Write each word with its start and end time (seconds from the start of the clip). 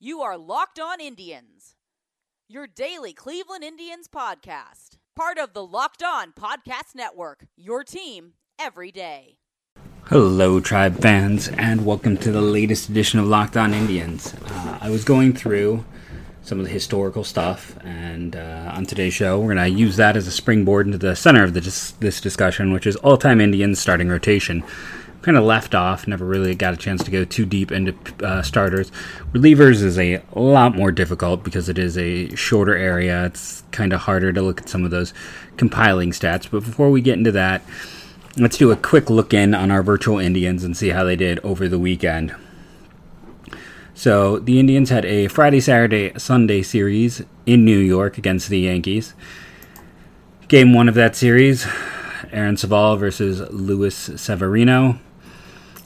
You 0.00 0.20
are 0.20 0.38
Locked 0.38 0.78
On 0.78 1.00
Indians, 1.00 1.74
your 2.48 2.68
daily 2.68 3.12
Cleveland 3.12 3.64
Indians 3.64 4.06
podcast. 4.06 4.90
Part 5.16 5.38
of 5.38 5.54
the 5.54 5.66
Locked 5.66 6.04
On 6.04 6.30
Podcast 6.30 6.94
Network, 6.94 7.48
your 7.56 7.82
team 7.82 8.34
every 8.60 8.92
day. 8.92 9.38
Hello, 10.04 10.60
Tribe 10.60 11.00
fans, 11.00 11.48
and 11.48 11.84
welcome 11.84 12.16
to 12.18 12.30
the 12.30 12.40
latest 12.40 12.88
edition 12.88 13.18
of 13.18 13.26
Locked 13.26 13.56
On 13.56 13.74
Indians. 13.74 14.34
Uh, 14.46 14.78
I 14.80 14.88
was 14.88 15.02
going 15.02 15.32
through 15.32 15.84
some 16.42 16.60
of 16.60 16.64
the 16.64 16.70
historical 16.70 17.24
stuff, 17.24 17.76
and 17.82 18.36
uh, 18.36 18.70
on 18.72 18.86
today's 18.86 19.14
show, 19.14 19.40
we're 19.40 19.52
going 19.52 19.72
to 19.72 19.76
use 19.76 19.96
that 19.96 20.16
as 20.16 20.28
a 20.28 20.30
springboard 20.30 20.86
into 20.86 20.98
the 20.98 21.16
center 21.16 21.42
of 21.42 21.54
dis- 21.54 21.90
this 21.98 22.20
discussion, 22.20 22.72
which 22.72 22.86
is 22.86 22.94
all 22.94 23.16
time 23.16 23.40
Indians 23.40 23.80
starting 23.80 24.08
rotation 24.08 24.62
kind 25.22 25.36
of 25.36 25.44
left 25.44 25.74
off. 25.74 26.06
Never 26.06 26.24
really 26.24 26.54
got 26.54 26.74
a 26.74 26.76
chance 26.76 27.02
to 27.04 27.10
go 27.10 27.24
too 27.24 27.44
deep 27.44 27.72
into 27.72 27.94
uh, 28.24 28.42
starters. 28.42 28.90
Relievers 29.32 29.82
is 29.82 29.98
a 29.98 30.22
lot 30.34 30.76
more 30.76 30.92
difficult 30.92 31.44
because 31.44 31.68
it 31.68 31.78
is 31.78 31.98
a 31.98 32.34
shorter 32.36 32.76
area. 32.76 33.26
It's 33.26 33.62
kind 33.70 33.92
of 33.92 34.00
harder 34.00 34.32
to 34.32 34.42
look 34.42 34.62
at 34.62 34.68
some 34.68 34.84
of 34.84 34.90
those 34.90 35.12
compiling 35.56 36.12
stats. 36.12 36.48
But 36.50 36.64
before 36.64 36.90
we 36.90 37.00
get 37.00 37.18
into 37.18 37.32
that, 37.32 37.62
let's 38.36 38.56
do 38.56 38.70
a 38.70 38.76
quick 38.76 39.10
look 39.10 39.34
in 39.34 39.54
on 39.54 39.70
our 39.70 39.82
virtual 39.82 40.18
Indians 40.18 40.64
and 40.64 40.76
see 40.76 40.90
how 40.90 41.04
they 41.04 41.16
did 41.16 41.40
over 41.40 41.68
the 41.68 41.78
weekend. 41.78 42.34
So 43.94 44.38
the 44.38 44.60
Indians 44.60 44.90
had 44.90 45.04
a 45.04 45.26
Friday, 45.26 45.58
Saturday, 45.58 46.16
Sunday 46.16 46.62
series 46.62 47.22
in 47.46 47.64
New 47.64 47.78
York 47.78 48.16
against 48.16 48.48
the 48.48 48.60
Yankees. 48.60 49.14
Game 50.46 50.72
one 50.72 50.88
of 50.88 50.94
that 50.94 51.16
series, 51.16 51.66
Aaron 52.30 52.54
Civale 52.56 52.96
versus 52.96 53.40
Luis 53.50 53.96
Severino. 54.14 55.00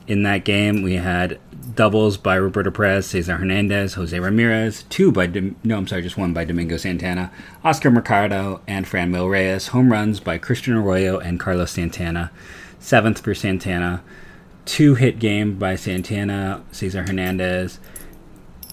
In 0.06 0.23
that 0.24 0.45
game, 0.45 0.83
we 0.83 0.95
had 0.95 1.38
doubles 1.74 2.16
by 2.16 2.34
Roberto 2.34 2.70
Perez, 2.70 3.06
Cesar 3.06 3.37
Hernandez, 3.37 3.95
Jose 3.95 4.19
Ramirez, 4.19 4.83
two 4.84 5.12
by, 5.12 5.27
no, 5.27 5.77
I'm 5.77 5.87
sorry, 5.87 6.02
just 6.02 6.16
one 6.16 6.33
by 6.33 6.45
Domingo 6.45 6.77
Santana, 6.77 7.31
Oscar 7.64 7.91
Mercado, 7.91 8.61
and 8.67 8.86
Fran 8.86 9.12
Franmil 9.12 9.30
Reyes. 9.30 9.69
Home 9.69 9.92
runs 9.92 10.20
by 10.20 10.39
Christian 10.39 10.75
Arroyo 10.75 11.19
and 11.19 11.39
Carlos 11.39 11.70
Santana. 11.70 12.30
Seventh 12.78 13.20
for 13.20 13.34
Santana. 13.34 14.03
Two 14.64 14.95
hit 14.97 15.19
game 15.19 15.58
by 15.58 15.77
Santana, 15.77 16.62
Cesar 16.73 17.05
Hernandez, 17.05 17.78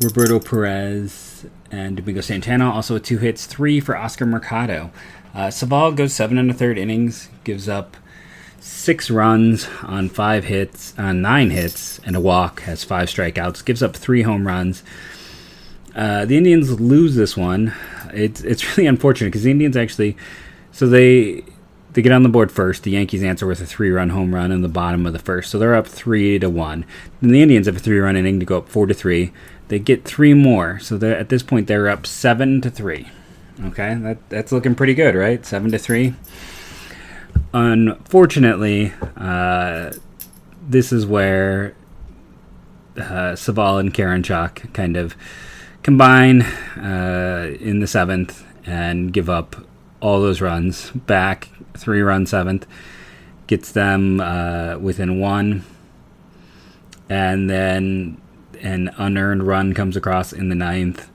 Roberto 0.03 0.39
Perez, 0.39 1.45
and 1.71 1.97
Domingo 1.97 2.21
Santana. 2.21 2.71
Also 2.71 2.97
two 2.97 3.17
hits, 3.19 3.45
three 3.45 3.79
for 3.79 3.95
Oscar 3.95 4.25
Mercado. 4.25 4.91
Uh, 5.33 5.49
Civale 5.51 5.95
goes 5.95 6.13
seven 6.13 6.37
and 6.37 6.49
a 6.49 6.53
third 6.53 6.77
innings, 6.77 7.29
gives 7.43 7.69
up 7.69 7.97
six 8.61 9.09
runs 9.09 9.67
on 9.83 10.09
five 10.09 10.45
hits, 10.45 10.97
on 10.97 11.21
nine 11.21 11.49
hits, 11.49 11.99
and 11.99 12.15
a 12.15 12.19
walk. 12.19 12.61
Has 12.61 12.83
five 12.83 13.07
strikeouts. 13.07 13.63
Gives 13.63 13.83
up 13.83 13.95
three 13.95 14.21
home 14.21 14.47
runs. 14.47 14.83
Uh, 15.95 16.25
the 16.25 16.37
Indians 16.37 16.79
lose 16.79 17.15
this 17.15 17.35
one. 17.35 17.73
It's 18.13 18.41
it's 18.41 18.65
really 18.77 18.87
unfortunate 18.87 19.27
because 19.27 19.43
the 19.43 19.51
Indians 19.51 19.75
actually, 19.75 20.15
so 20.71 20.87
they 20.87 21.43
they 21.93 22.01
get 22.01 22.11
on 22.11 22.23
the 22.23 22.29
board 22.29 22.51
first. 22.51 22.83
The 22.83 22.91
Yankees 22.91 23.23
answer 23.23 23.47
with 23.47 23.61
a 23.61 23.65
three-run 23.65 24.09
home 24.09 24.33
run 24.33 24.51
in 24.51 24.61
the 24.61 24.67
bottom 24.67 25.05
of 25.05 25.13
the 25.13 25.19
first, 25.19 25.49
so 25.49 25.57
they're 25.57 25.75
up 25.75 25.87
three 25.87 26.37
to 26.39 26.49
one. 26.49 26.85
Then 27.21 27.31
the 27.31 27.41
Indians 27.41 27.65
have 27.65 27.77
a 27.77 27.79
three-run 27.79 28.15
inning 28.15 28.39
to 28.39 28.45
go 28.45 28.59
up 28.59 28.69
four 28.69 28.85
to 28.85 28.93
three. 28.93 29.31
They 29.69 29.79
get 29.79 30.05
three 30.05 30.33
more, 30.33 30.79
so 30.79 30.97
they're 30.97 31.17
at 31.17 31.29
this 31.29 31.43
point 31.43 31.67
they're 31.67 31.89
up 31.89 32.05
seven 32.05 32.61
to 32.61 32.69
three. 32.69 33.07
Okay, 33.65 33.95
that 33.95 34.29
that's 34.29 34.51
looking 34.51 34.75
pretty 34.75 34.93
good, 34.93 35.15
right? 35.15 35.45
Seven 35.45 35.71
to 35.71 35.77
three. 35.77 36.13
Unfortunately, 37.53 38.93
uh, 39.17 39.91
this 40.67 40.91
is 40.91 41.05
where 41.05 41.73
uh, 42.95 43.35
Civale 43.35 43.79
and 43.79 43.93
Karinchak 43.93 44.71
kind 44.73 44.95
of 44.95 45.15
combine 45.81 46.43
uh, 46.43 47.55
in 47.59 47.79
the 47.79 47.87
seventh 47.87 48.45
and 48.65 49.11
give 49.11 49.29
up 49.29 49.55
all 49.99 50.21
those 50.21 50.41
runs 50.41 50.91
back. 50.91 51.49
Three 51.75 52.01
run 52.01 52.25
seventh 52.25 52.67
gets 53.47 53.71
them 53.71 54.21
uh, 54.21 54.77
within 54.77 55.19
one, 55.19 55.63
and 57.09 57.49
then 57.49 58.21
an 58.61 58.91
unearned 58.97 59.43
run 59.43 59.73
comes 59.73 59.95
across 59.97 60.33
in 60.33 60.49
the 60.49 60.55
ninth 60.55 61.09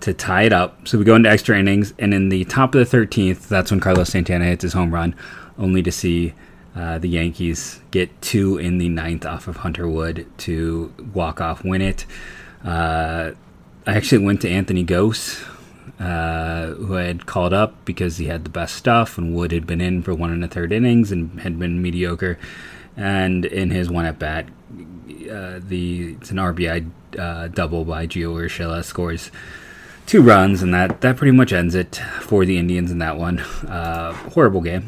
to 0.00 0.14
tie 0.14 0.44
it 0.44 0.52
up. 0.52 0.88
So 0.88 0.96
we 0.96 1.04
go 1.04 1.16
into 1.16 1.28
extra 1.28 1.58
innings, 1.58 1.92
and 1.98 2.14
in 2.14 2.30
the 2.30 2.44
top 2.44 2.74
of 2.74 2.88
the 2.88 2.96
13th, 2.96 3.48
that's 3.48 3.70
when 3.70 3.80
Carlos 3.80 4.08
Santana 4.08 4.44
hits 4.44 4.62
his 4.62 4.72
home 4.72 4.94
run, 4.94 5.14
only 5.58 5.82
to 5.82 5.92
see 5.92 6.34
uh, 6.74 6.98
the 6.98 7.08
Yankees 7.08 7.80
get 7.90 8.20
two 8.20 8.58
in 8.58 8.78
the 8.78 8.88
ninth 8.88 9.24
off 9.24 9.48
of 9.48 9.58
Hunter 9.58 9.88
Wood 9.88 10.26
to 10.38 10.92
walk 11.14 11.40
off 11.40 11.64
win 11.64 11.80
it. 11.80 12.04
Uh, 12.64 13.32
I 13.86 13.94
actually 13.94 14.24
went 14.24 14.42
to 14.42 14.50
Anthony 14.50 14.84
Gose, 14.84 15.42
uh, 15.98 16.74
who 16.74 16.96
I 16.96 17.04
had 17.04 17.24
called 17.24 17.52
up 17.52 17.84
because 17.84 18.18
he 18.18 18.26
had 18.26 18.44
the 18.44 18.50
best 18.50 18.74
stuff, 18.74 19.16
and 19.16 19.34
Wood 19.34 19.52
had 19.52 19.66
been 19.66 19.80
in 19.80 20.02
for 20.02 20.14
one 20.14 20.30
and 20.30 20.44
a 20.44 20.48
third 20.48 20.72
innings 20.72 21.12
and 21.12 21.40
had 21.40 21.58
been 21.58 21.80
mediocre. 21.80 22.38
And 22.96 23.44
in 23.44 23.70
his 23.70 23.90
one 23.90 24.04
at 24.04 24.18
bat, 24.18 24.46
uh, 25.30 25.60
the 25.60 26.14
it's 26.14 26.30
an 26.30 26.36
RBI 26.36 26.90
uh, 27.18 27.48
double 27.48 27.84
by 27.84 28.06
Gio 28.06 28.34
Urshela 28.34 28.84
scores 28.84 29.30
two 30.06 30.22
runs, 30.22 30.62
and 30.62 30.72
that, 30.72 31.00
that 31.00 31.16
pretty 31.16 31.32
much 31.32 31.52
ends 31.52 31.74
it 31.74 31.96
for 32.20 32.44
the 32.44 32.58
Indians 32.58 32.90
in 32.90 32.98
that 32.98 33.16
one. 33.16 33.38
Uh, 33.38 34.12
horrible 34.12 34.60
game. 34.60 34.86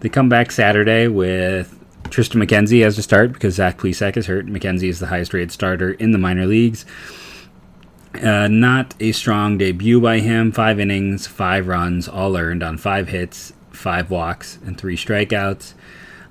They 0.00 0.08
come 0.08 0.28
back 0.28 0.50
Saturday 0.50 1.08
with 1.08 1.78
Tristan 2.10 2.40
McKenzie 2.40 2.84
as 2.84 2.96
to 2.96 3.02
start 3.02 3.32
because 3.32 3.54
Zach 3.54 3.78
Plesac 3.78 4.16
is 4.16 4.26
hurt. 4.26 4.46
McKenzie 4.46 4.88
is 4.88 4.98
the 4.98 5.06
highest 5.06 5.34
rated 5.34 5.52
starter 5.52 5.92
in 5.92 6.12
the 6.12 6.18
minor 6.18 6.46
leagues. 6.46 6.84
Uh, 8.14 8.48
not 8.48 8.94
a 8.98 9.12
strong 9.12 9.58
debut 9.58 10.00
by 10.00 10.18
him. 10.20 10.52
Five 10.52 10.80
innings, 10.80 11.26
five 11.26 11.68
runs, 11.68 12.08
all 12.08 12.36
earned 12.36 12.62
on 12.62 12.78
five 12.78 13.08
hits, 13.08 13.52
five 13.70 14.10
walks, 14.10 14.58
and 14.64 14.76
three 14.76 14.96
strikeouts. 14.96 15.74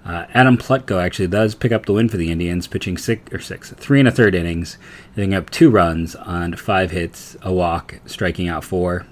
Uh, 0.04 0.26
Adam 0.34 0.58
Plutko 0.58 1.02
actually 1.02 1.28
does 1.28 1.54
pick 1.54 1.72
up 1.72 1.86
the 1.86 1.94
win 1.94 2.10
for 2.10 2.18
the 2.18 2.32
Indians, 2.32 2.68
pitching 2.68 2.98
six 2.98 3.32
or 3.32 3.40
six, 3.40 3.72
three 3.74 4.00
and 4.00 4.08
a 4.08 4.12
third 4.12 4.34
innings, 4.34 4.78
giving 5.16 5.34
up 5.34 5.50
two 5.50 5.70
runs 5.70 6.16
on 6.16 6.56
five 6.56 6.92
hits, 6.92 7.38
a 7.44 7.54
walk, 7.54 8.00
striking 8.06 8.48
out 8.48 8.64
four. 8.64 9.06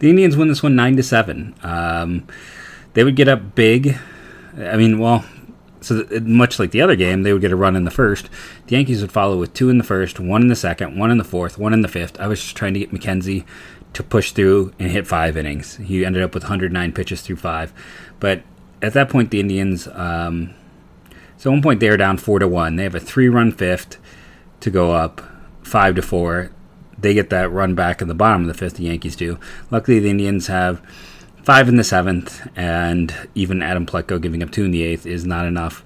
The 0.00 0.10
Indians 0.10 0.36
win 0.36 0.48
this 0.48 0.62
one 0.62 0.76
nine 0.76 0.96
to 0.96 1.02
seven. 1.02 1.54
Um, 1.62 2.26
they 2.98 3.04
would 3.04 3.14
get 3.14 3.28
up 3.28 3.54
big. 3.54 3.96
I 4.58 4.76
mean, 4.76 4.98
well, 4.98 5.24
so 5.80 6.04
much 6.22 6.58
like 6.58 6.72
the 6.72 6.82
other 6.82 6.96
game, 6.96 7.22
they 7.22 7.32
would 7.32 7.40
get 7.40 7.52
a 7.52 7.56
run 7.56 7.76
in 7.76 7.84
the 7.84 7.92
first. 7.92 8.28
The 8.66 8.74
Yankees 8.74 9.02
would 9.02 9.12
follow 9.12 9.38
with 9.38 9.54
two 9.54 9.70
in 9.70 9.78
the 9.78 9.84
first, 9.84 10.18
one 10.18 10.42
in 10.42 10.48
the 10.48 10.56
second, 10.56 10.98
one 10.98 11.12
in 11.12 11.16
the 11.16 11.22
fourth, 11.22 11.58
one 11.58 11.72
in 11.72 11.82
the 11.82 11.86
fifth. 11.86 12.18
I 12.18 12.26
was 12.26 12.42
just 12.42 12.56
trying 12.56 12.74
to 12.74 12.80
get 12.80 12.90
McKenzie 12.90 13.44
to 13.92 14.02
push 14.02 14.32
through 14.32 14.72
and 14.80 14.90
hit 14.90 15.06
five 15.06 15.36
innings. 15.36 15.76
He 15.76 16.04
ended 16.04 16.24
up 16.24 16.34
with 16.34 16.42
109 16.42 16.92
pitches 16.92 17.20
through 17.20 17.36
five, 17.36 17.72
but 18.18 18.42
at 18.82 18.94
that 18.94 19.10
point, 19.10 19.30
the 19.30 19.38
Indians. 19.38 19.86
Um, 19.92 20.56
so 21.36 21.50
at 21.50 21.52
one 21.52 21.62
point 21.62 21.78
they 21.78 21.90
are 21.90 21.96
down 21.96 22.18
four 22.18 22.40
to 22.40 22.48
one. 22.48 22.74
They 22.74 22.82
have 22.82 22.96
a 22.96 23.00
three-run 23.00 23.52
fifth 23.52 23.98
to 24.58 24.70
go 24.70 24.90
up, 24.90 25.22
five 25.62 25.94
to 25.94 26.02
four. 26.02 26.50
They 26.98 27.14
get 27.14 27.30
that 27.30 27.52
run 27.52 27.76
back 27.76 28.02
in 28.02 28.08
the 28.08 28.14
bottom 28.14 28.40
of 28.40 28.48
the 28.48 28.54
fifth. 28.54 28.74
The 28.74 28.86
Yankees 28.86 29.14
do. 29.14 29.38
Luckily, 29.70 30.00
the 30.00 30.10
Indians 30.10 30.48
have 30.48 30.82
five 31.42 31.68
in 31.68 31.76
the 31.76 31.84
seventh, 31.84 32.46
and 32.56 33.14
even 33.34 33.62
Adam 33.62 33.86
Plutko 33.86 34.20
giving 34.20 34.42
up 34.42 34.50
two 34.50 34.64
in 34.64 34.70
the 34.70 34.82
eighth 34.82 35.06
is 35.06 35.24
not 35.24 35.46
enough. 35.46 35.84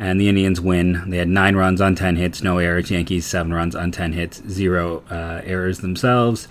And 0.00 0.20
the 0.20 0.28
Indians 0.28 0.60
win. 0.60 1.10
They 1.10 1.16
had 1.16 1.28
nine 1.28 1.56
runs 1.56 1.80
on 1.80 1.96
ten 1.96 2.16
hits, 2.16 2.42
no 2.42 2.58
errors. 2.58 2.90
Yankees 2.90 3.26
seven 3.26 3.52
runs 3.52 3.74
on 3.74 3.90
ten 3.90 4.12
hits, 4.12 4.42
zero 4.48 5.02
uh, 5.10 5.42
errors 5.44 5.78
themselves. 5.78 6.46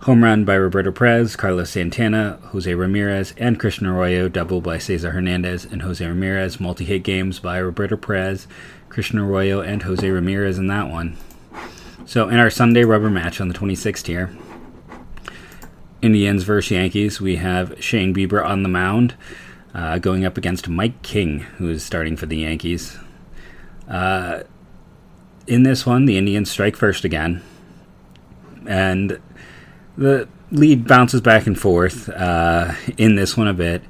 Home 0.00 0.22
run 0.22 0.44
by 0.44 0.54
Roberto 0.54 0.92
Perez, 0.92 1.34
Carlos 1.34 1.70
Santana, 1.70 2.38
Jose 2.52 2.72
Ramirez, 2.72 3.34
and 3.38 3.58
Christian 3.58 3.86
Arroyo, 3.86 4.28
double 4.28 4.60
by 4.60 4.78
Cesar 4.78 5.10
Hernandez 5.10 5.64
and 5.64 5.82
Jose 5.82 6.06
Ramirez. 6.06 6.60
Multi 6.60 6.84
hit 6.84 7.02
games 7.02 7.40
by 7.40 7.58
Roberto 7.58 7.96
Perez, 7.96 8.46
Christian 8.88 9.18
Arroyo, 9.18 9.62
and 9.62 9.82
Jose 9.82 10.08
Ramirez 10.08 10.58
in 10.58 10.68
that 10.68 10.90
one. 10.90 11.16
So, 12.04 12.28
in 12.28 12.38
our 12.38 12.50
Sunday 12.50 12.84
rubber 12.84 13.10
match 13.10 13.40
on 13.40 13.48
the 13.48 13.54
26th 13.54 14.06
here, 14.06 14.30
Indians 16.02 16.42
versus 16.42 16.70
Yankees, 16.70 17.20
we 17.20 17.36
have 17.36 17.82
Shane 17.82 18.14
Bieber 18.14 18.44
on 18.44 18.62
the 18.62 18.68
mound, 18.68 19.14
uh, 19.74 19.98
going 19.98 20.24
up 20.24 20.36
against 20.36 20.68
Mike 20.68 21.02
King, 21.02 21.40
who 21.40 21.68
is 21.68 21.82
starting 21.84 22.16
for 22.16 22.26
the 22.26 22.38
Yankees. 22.38 22.98
Uh, 23.88 24.42
in 25.46 25.62
this 25.62 25.86
one, 25.86 26.06
the 26.06 26.18
Indians 26.18 26.50
strike 26.50 26.76
first 26.76 27.04
again. 27.04 27.42
And 28.66 29.20
the 29.96 30.28
lead 30.50 30.86
bounces 30.86 31.20
back 31.20 31.46
and 31.46 31.58
forth 31.58 32.08
uh, 32.08 32.74
in 32.96 33.16
this 33.16 33.36
one 33.36 33.48
a 33.48 33.54
bit. 33.54 33.82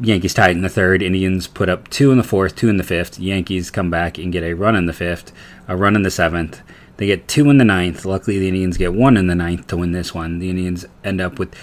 Yankees 0.00 0.34
tied 0.34 0.52
in 0.52 0.62
the 0.62 0.68
third. 0.68 1.02
Indians 1.02 1.48
put 1.48 1.68
up 1.68 1.88
two 1.88 2.12
in 2.12 2.18
the 2.18 2.24
fourth, 2.24 2.54
two 2.54 2.68
in 2.68 2.76
the 2.76 2.84
fifth. 2.84 3.18
Yankees 3.18 3.70
come 3.70 3.90
back 3.90 4.16
and 4.16 4.32
get 4.32 4.44
a 4.44 4.54
run 4.54 4.76
in 4.76 4.86
the 4.86 4.92
fifth, 4.92 5.32
a 5.66 5.76
run 5.76 5.96
in 5.96 6.02
the 6.02 6.10
seventh. 6.10 6.62
They 6.98 7.06
get 7.06 7.28
two 7.28 7.48
in 7.48 7.58
the 7.58 7.64
ninth. 7.64 8.04
Luckily, 8.04 8.38
the 8.38 8.48
Indians 8.48 8.76
get 8.76 8.92
one 8.92 9.16
in 9.16 9.28
the 9.28 9.34
ninth 9.34 9.68
to 9.68 9.76
win 9.76 9.92
this 9.92 10.12
one. 10.12 10.40
The 10.40 10.50
Indians 10.50 10.84
end 11.02 11.20
up 11.20 11.38
with 11.38 11.54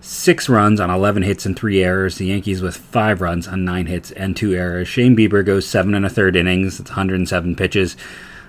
six 0.00 0.48
runs 0.48 0.78
on 0.80 0.90
11 0.90 1.24
hits 1.24 1.44
and 1.44 1.58
three 1.58 1.82
errors. 1.82 2.18
The 2.18 2.26
Yankees 2.26 2.62
with 2.62 2.76
five 2.76 3.20
runs 3.20 3.48
on 3.48 3.64
nine 3.64 3.86
hits 3.86 4.12
and 4.12 4.36
two 4.36 4.54
errors. 4.54 4.86
Shane 4.86 5.16
Bieber 5.16 5.44
goes 5.44 5.66
seven 5.66 5.94
and 5.94 6.06
a 6.06 6.08
third 6.08 6.36
innings. 6.36 6.78
It's 6.78 6.90
107 6.90 7.56
pitches. 7.56 7.96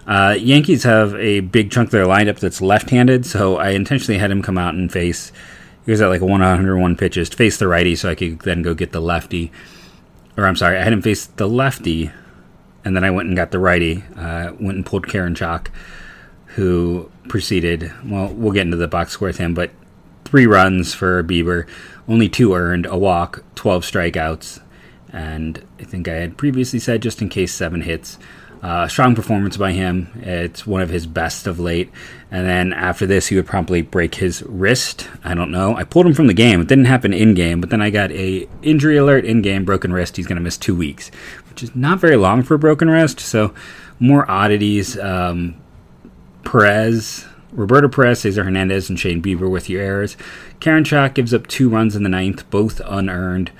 Uh, 0.05 0.35
Yankees 0.39 0.83
have 0.83 1.15
a 1.15 1.41
big 1.41 1.71
chunk 1.71 1.87
of 1.87 1.91
their 1.91 2.05
lineup 2.05 2.39
that's 2.39 2.61
left-handed, 2.61 3.25
so 3.25 3.57
I 3.57 3.71
intentionally 3.71 4.19
had 4.19 4.31
him 4.31 4.41
come 4.41 4.57
out 4.57 4.73
and 4.73 4.91
face. 4.91 5.33
He 5.85 5.91
was 5.91 6.01
at 6.01 6.07
like 6.07 6.21
101 6.21 6.95
pitches 6.95 7.29
to 7.29 7.37
face 7.37 7.57
the 7.57 7.67
righty, 7.67 7.95
so 7.95 8.09
I 8.09 8.15
could 8.15 8.39
then 8.39 8.61
go 8.61 8.73
get 8.73 8.91
the 8.91 9.01
lefty. 9.01 9.51
Or 10.37 10.45
I'm 10.45 10.55
sorry, 10.55 10.77
I 10.77 10.83
had 10.83 10.93
him 10.93 11.01
face 11.01 11.25
the 11.25 11.49
lefty, 11.49 12.11
and 12.85 12.95
then 12.95 13.03
I 13.03 13.09
went 13.09 13.27
and 13.27 13.35
got 13.35 13.51
the 13.51 13.59
righty. 13.59 14.03
Uh, 14.15 14.53
went 14.59 14.77
and 14.77 14.85
pulled 14.85 15.07
Karinchak, 15.07 15.69
who 16.57 17.07
proceeded. 17.29 17.93
Well, 18.03 18.33
we'll 18.33 18.51
get 18.51 18.65
into 18.65 18.77
the 18.77 18.87
box 18.87 19.11
score 19.11 19.27
with 19.27 19.37
him, 19.37 19.53
but 19.53 19.69
three 20.25 20.47
runs 20.47 20.91
for 20.91 21.23
Bieber, 21.23 21.67
only 22.07 22.27
two 22.27 22.55
earned, 22.55 22.87
a 22.87 22.97
walk, 22.97 23.43
12 23.53 23.83
strikeouts, 23.83 24.59
and 25.13 25.63
I 25.79 25.83
think 25.83 26.07
I 26.07 26.15
had 26.15 26.35
previously 26.35 26.79
said 26.79 27.03
just 27.03 27.21
in 27.21 27.29
case 27.29 27.53
seven 27.53 27.81
hits. 27.81 28.17
Uh, 28.63 28.87
strong 28.87 29.13
performance 29.13 29.55
by 29.55 29.71
him. 29.71 30.09
It's 30.23 30.65
one 30.65 30.81
of 30.81 30.89
his 30.89 31.05
best 31.05 31.45
of 31.45 31.59
late. 31.59 31.91
And 32.31 32.47
then 32.47 32.73
after 32.73 33.05
this, 33.05 33.27
he 33.27 33.35
would 33.35 33.45
probably 33.45 33.83
break 33.83 34.15
his 34.15 34.41
wrist. 34.41 35.07
I 35.23 35.35
don't 35.35 35.51
know. 35.51 35.75
I 35.75 35.83
pulled 35.83 36.07
him 36.07 36.15
from 36.15 36.25
the 36.25 36.33
game. 36.33 36.59
It 36.59 36.67
didn't 36.67 36.85
happen 36.85 37.13
in 37.13 37.35
game, 37.35 37.61
but 37.61 37.69
then 37.69 37.83
I 37.83 37.91
got 37.91 38.11
a 38.11 38.49
injury 38.63 38.97
alert 38.97 39.25
in 39.25 39.43
game, 39.43 39.63
broken 39.63 39.93
wrist. 39.93 40.17
He's 40.17 40.25
going 40.25 40.37
to 40.37 40.41
miss 40.41 40.57
two 40.57 40.75
weeks, 40.75 41.11
which 41.49 41.61
is 41.61 41.75
not 41.75 41.99
very 41.99 42.15
long 42.15 42.41
for 42.41 42.55
a 42.55 42.59
broken 42.59 42.89
wrist. 42.89 43.19
So 43.19 43.53
more 43.99 44.29
oddities. 44.29 44.97
Um, 44.97 45.61
Perez, 46.47 47.25
Roberto 47.51 47.89
Perez, 47.89 48.21
Cesar 48.21 48.45
Hernandez, 48.45 48.89
and 48.89 48.97
Shane 48.97 49.21
Bieber 49.21 49.49
with 49.49 49.69
your 49.69 49.81
errors. 49.81 50.15
Karen 50.61 50.85
Karinchak 50.85 51.13
gives 51.13 51.33
up 51.33 51.45
two 51.47 51.67
runs 51.67 51.93
in 51.93 52.03
the 52.03 52.09
ninth, 52.09 52.49
both 52.49 52.79
unearned, 52.85 53.51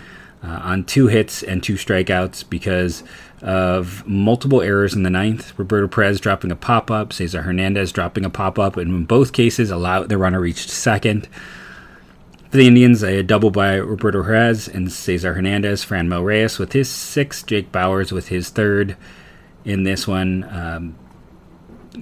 uh, 0.41 0.61
on 0.63 0.85
two 0.85 1.07
hits 1.07 1.43
and 1.43 1.61
two 1.61 1.73
strikeouts 1.73 2.49
because 2.49 3.03
of 3.41 4.07
multiple 4.07 4.61
errors 4.61 4.93
in 4.93 5.03
the 5.03 5.09
ninth. 5.09 5.51
Roberto 5.59 5.89
Perez 5.89 6.21
dropping 6.21 6.49
a 6.49 6.55
pop 6.55 6.89
up, 6.89 7.11
Cesar 7.11 7.41
Hernandez 7.41 7.91
dropping 7.91 8.23
a 8.23 8.29
pop 8.29 8.57
up, 8.57 8.77
and 8.77 8.89
in 8.89 9.03
both 9.03 9.33
cases, 9.33 9.69
allowed 9.69 10.07
the 10.07 10.17
runner 10.17 10.39
reached 10.39 10.69
second. 10.69 11.27
For 12.49 12.55
the 12.55 12.67
Indians, 12.67 13.03
a 13.03 13.21
double 13.21 13.51
by 13.51 13.75
Roberto 13.75 14.23
Perez 14.23 14.69
and 14.69 14.89
Cesar 14.89 15.33
Hernandez, 15.33 15.83
Franmil 15.83 16.23
Reyes 16.23 16.57
with 16.57 16.71
his 16.71 16.87
sixth, 16.87 17.47
Jake 17.47 17.73
Bauers 17.73 18.13
with 18.13 18.29
his 18.29 18.49
third 18.49 18.95
in 19.65 19.83
this 19.83 20.07
one. 20.07 20.45
Um, 20.49 20.95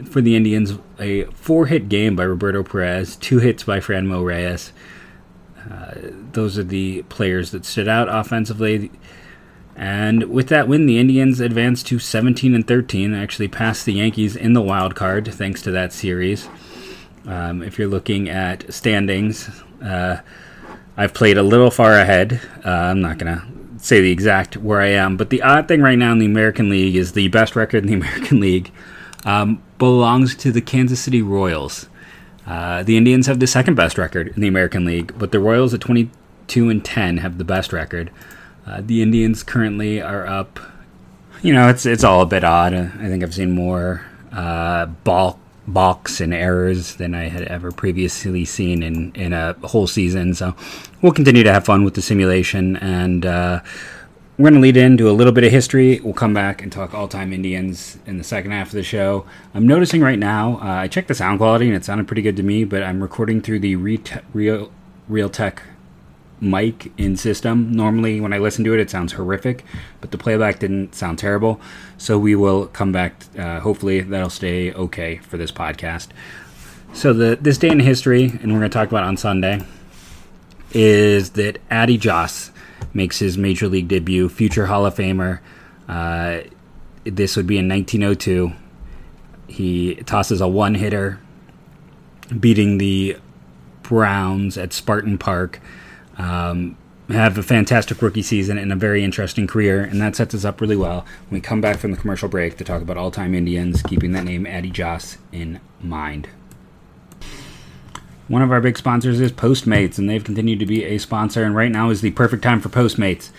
for 0.03 0.21
the 0.21 0.36
Indians, 0.36 0.74
a 1.00 1.25
four 1.25 1.68
hit 1.68 1.89
game 1.89 2.15
by 2.15 2.24
Roberto 2.24 2.63
Perez, 2.63 3.15
two 3.15 3.39
hits 3.39 3.63
by 3.63 3.80
Franmil 3.80 4.25
Reyes. 4.25 4.71
Uh, 5.69 5.94
those 6.31 6.57
are 6.57 6.63
the 6.63 7.03
players 7.03 7.51
that 7.51 7.65
stood 7.65 7.88
out 7.88 8.07
offensively. 8.09 8.92
And 9.75 10.25
with 10.25 10.47
that 10.50 10.68
win, 10.68 10.86
the 10.86 11.00
Indians 11.00 11.39
advanced 11.39 11.88
to 11.88 12.00
17 12.00 12.56
and 12.56 12.65
13, 12.65 13.13
actually 13.13 13.47
passed 13.47 13.86
the 13.86 13.94
Yankees 13.94 14.36
in 14.36 14.53
the 14.53 14.62
wild 14.62 14.95
card 14.95 15.33
thanks 15.33 15.62
to 15.63 15.71
that 15.71 15.92
series. 15.92 16.47
Um, 17.25 17.62
if 17.62 17.77
you're 17.77 17.88
looking 17.88 18.30
at 18.30 18.71
standings, 18.74 19.50
uh, 19.83 20.18
I've 20.95 21.13
played 21.13 21.38
a 21.38 21.44
little 21.44 21.71
far 21.71 21.94
ahead. 21.94 22.39
Uh, 22.63 22.69
I'm 22.69 23.01
not 23.01 23.18
going 23.18 23.36
to 23.36 23.44
say 23.83 24.00
the 24.00 24.12
exact 24.12 24.56
where 24.57 24.80
I 24.80 24.88
am, 24.88 25.18
but 25.18 25.30
the 25.30 25.42
odd 25.42 25.68
thing 25.68 25.81
right 25.81 25.97
now 25.97 26.12
in 26.13 26.19
the 26.19 26.25
American 26.25 26.69
League 26.69 26.95
is 26.95 27.12
the 27.12 27.27
best 27.30 27.56
record 27.56 27.83
in 27.83 27.88
the 27.88 27.94
American 28.06 28.39
League 28.39 28.71
um, 29.25 29.62
belongs 29.77 30.36
to 30.36 30.51
the 30.51 30.62
Kansas 30.62 31.00
City 31.00 31.22
Royals. 31.22 31.89
Uh, 32.48 32.83
the 32.83 32.95
Indians 32.95 33.27
have 33.27 33.39
the 33.39 33.48
second 33.48 33.75
best 33.75 33.98
record 33.98 34.27
in 34.27 34.42
the 34.42 34.48
American 34.48 34.86
League, 34.86 35.18
but 35.18 35.31
the 35.31 35.39
Royals 35.39 35.74
at 35.74 35.81
22 35.81 36.69
and 36.69 36.86
10 36.86 37.18
have 37.18 37.38
the 37.38 37.44
best 37.44 37.74
record. 37.74 38.12
Uh, 38.66 38.81
the 38.83 39.01
Indians 39.01 39.44
currently 39.44 40.01
are 40.01 40.25
up. 40.25 40.60
You 41.42 41.54
know, 41.54 41.69
it's 41.69 41.86
it's 41.86 42.04
all 42.04 42.22
a 42.22 42.25
bit 42.25 42.44
odd. 42.44 42.74
I 42.74 43.07
think 43.07 43.24
I've 43.24 43.33
seen 43.33 43.51
more 43.51 44.06
uh, 44.31 44.86
balk 44.86 45.39
balks 45.68 46.21
and 46.21 46.33
errors 46.33 46.95
than 46.95 47.16
I 47.16 47.28
had 47.28 47.44
ever 47.44 47.71
previously 47.71 48.45
seen 48.45 48.83
in 48.83 49.12
in 49.13 49.33
a 49.33 49.54
whole 49.63 49.88
season. 49.88 50.33
So 50.33 50.56
we'll 51.01 51.12
continue 51.12 51.44
to 51.44 51.54
have 51.54 51.66
fun 51.66 51.83
with 51.83 51.94
the 51.94 52.01
simulation, 52.01 52.78
and 52.78 53.25
uh, 53.25 53.62
we're 54.38 54.50
going 54.50 54.56
to 54.56 54.60
lead 54.60 54.76
into 54.76 55.10
a 55.10 55.14
little 55.14 55.32
bit 55.32 55.46
of 55.46 55.52
history. 55.52 56.00
We'll 56.02 56.14
come 56.14 56.34
back 56.34 56.62
and 56.62 56.70
talk 56.70 56.94
all-time 56.94 57.32
Indians 57.32 57.98
in 58.06 58.18
the 58.18 58.24
second 58.24 58.52
half 58.52 58.68
of 58.68 58.74
the 58.74 58.84
show. 58.84 59.26
I'm 59.54 59.66
noticing 59.66 60.02
right 60.02 60.20
now. 60.20 60.60
Uh, 60.62 60.82
I 60.82 60.88
checked 60.90 61.08
the 61.08 61.16
sound 61.16 61.40
quality 61.40 61.68
and 61.68 61.76
it 61.76 61.86
sounded 61.86 62.06
pretty 62.06 62.22
good 62.22 62.36
to 62.36 62.44
me, 62.44 62.66
but 62.66 62.84
I'm 62.84 63.02
recording 63.02 63.42
through 63.42 63.60
the 63.60 63.78
Real 63.78 64.72
Realtek 65.10 65.60
mic 66.42 66.92
in 66.98 67.16
system. 67.16 67.72
Normally, 67.72 68.20
when 68.20 68.34
I 68.34 68.40
listen 68.40 68.66
to 68.66 68.74
it, 68.74 68.80
it 68.82 68.90
sounds 68.90 69.14
horrific, 69.14 69.64
but 70.02 70.12
the 70.12 70.18
playback 70.18 70.60
didn't 70.60 70.96
sound 70.96 71.18
terrible. 71.18 71.62
So 71.98 72.20
we 72.20 72.36
will 72.36 72.68
come 72.68 72.92
back. 72.92 73.24
Uh, 73.38 73.62
hopefully, 73.62 74.02
that'll 74.02 74.30
stay 74.30 74.74
okay 74.74 75.18
for 75.18 75.38
this 75.38 75.52
podcast. 75.52 76.10
So 76.94 77.14
the 77.14 77.38
this 77.40 77.58
day 77.58 77.70
in 77.70 77.80
history, 77.80 78.26
and 78.26 78.52
we're 78.52 78.60
going 78.60 78.70
to 78.70 78.78
talk 78.78 78.90
about 78.90 79.04
on 79.04 79.16
Sunday, 79.16 79.66
is 80.74 81.31
that 81.31 81.60
Addie 81.70 81.98
Joss 81.98 82.52
makes 82.94 83.20
his 83.20 83.38
major 83.38 83.68
league 83.68 83.88
debut, 83.88 84.30
future 84.30 84.68
Hall 84.68 84.86
of 84.86 84.96
Famer. 84.96 85.40
Uh, 85.88 86.42
this 87.04 87.36
would 87.36 87.48
be 87.48 87.58
in 87.58 87.70
1902. 87.70 88.52
He 89.48 89.96
tosses 90.06 90.42
a 90.42 90.48
one 90.48 90.76
hitter, 90.76 91.20
beating 92.40 92.78
the 92.78 93.18
Browns 93.84 94.58
at 94.58 94.74
Sportsman's 94.74 95.20
Park. 95.20 95.60
Um, 96.18 96.78
have 97.10 97.38
a 97.38 97.44
fantastic 97.44 98.02
rookie 98.02 98.24
season 98.24 98.58
and 98.58 98.74
a 98.74 98.76
very 98.76 99.04
interesting 99.04 99.46
career, 99.46 99.84
and 99.84 100.02
that 100.02 100.16
sets 100.16 100.34
us 100.34 100.44
up 100.44 100.60
really 100.60 100.76
well 100.76 101.06
when 101.30 101.38
we 101.38 101.42
come 101.42 101.62
back 101.62 101.78
from 101.78 101.92
the 101.92 101.98
commercial 101.98 102.28
break 102.28 102.58
to 102.58 102.64
talk 102.64 102.81
about 102.81 102.98
all 102.98 103.12
time 103.12 103.36
Indians, 103.36 103.84
keeping 103.84 104.12
that 104.14 104.24
name 104.24 104.48
Addie 104.48 104.72
Joss 104.72 105.18
in 105.31 105.60
mind. 105.81 106.28
One 108.27 108.42
of 108.42 108.51
our 108.51 108.62
big 108.62 108.77
sponsors 108.77 109.19
is 109.19 109.31
Postmates, 109.31 109.98
and 109.98 110.10
they've 110.10 110.24
continued 110.24 110.60
to 110.60 110.66
be 110.66 110.83
a 110.83 110.98
sponsor, 110.98 111.44
and 111.44 111.56
right 111.56 111.72
now 111.72 111.89
is 111.89 112.01
the 112.01 112.12
perfect 112.12 112.44
time 112.44 112.60
for 112.60 112.69
Postmates. 112.69 113.30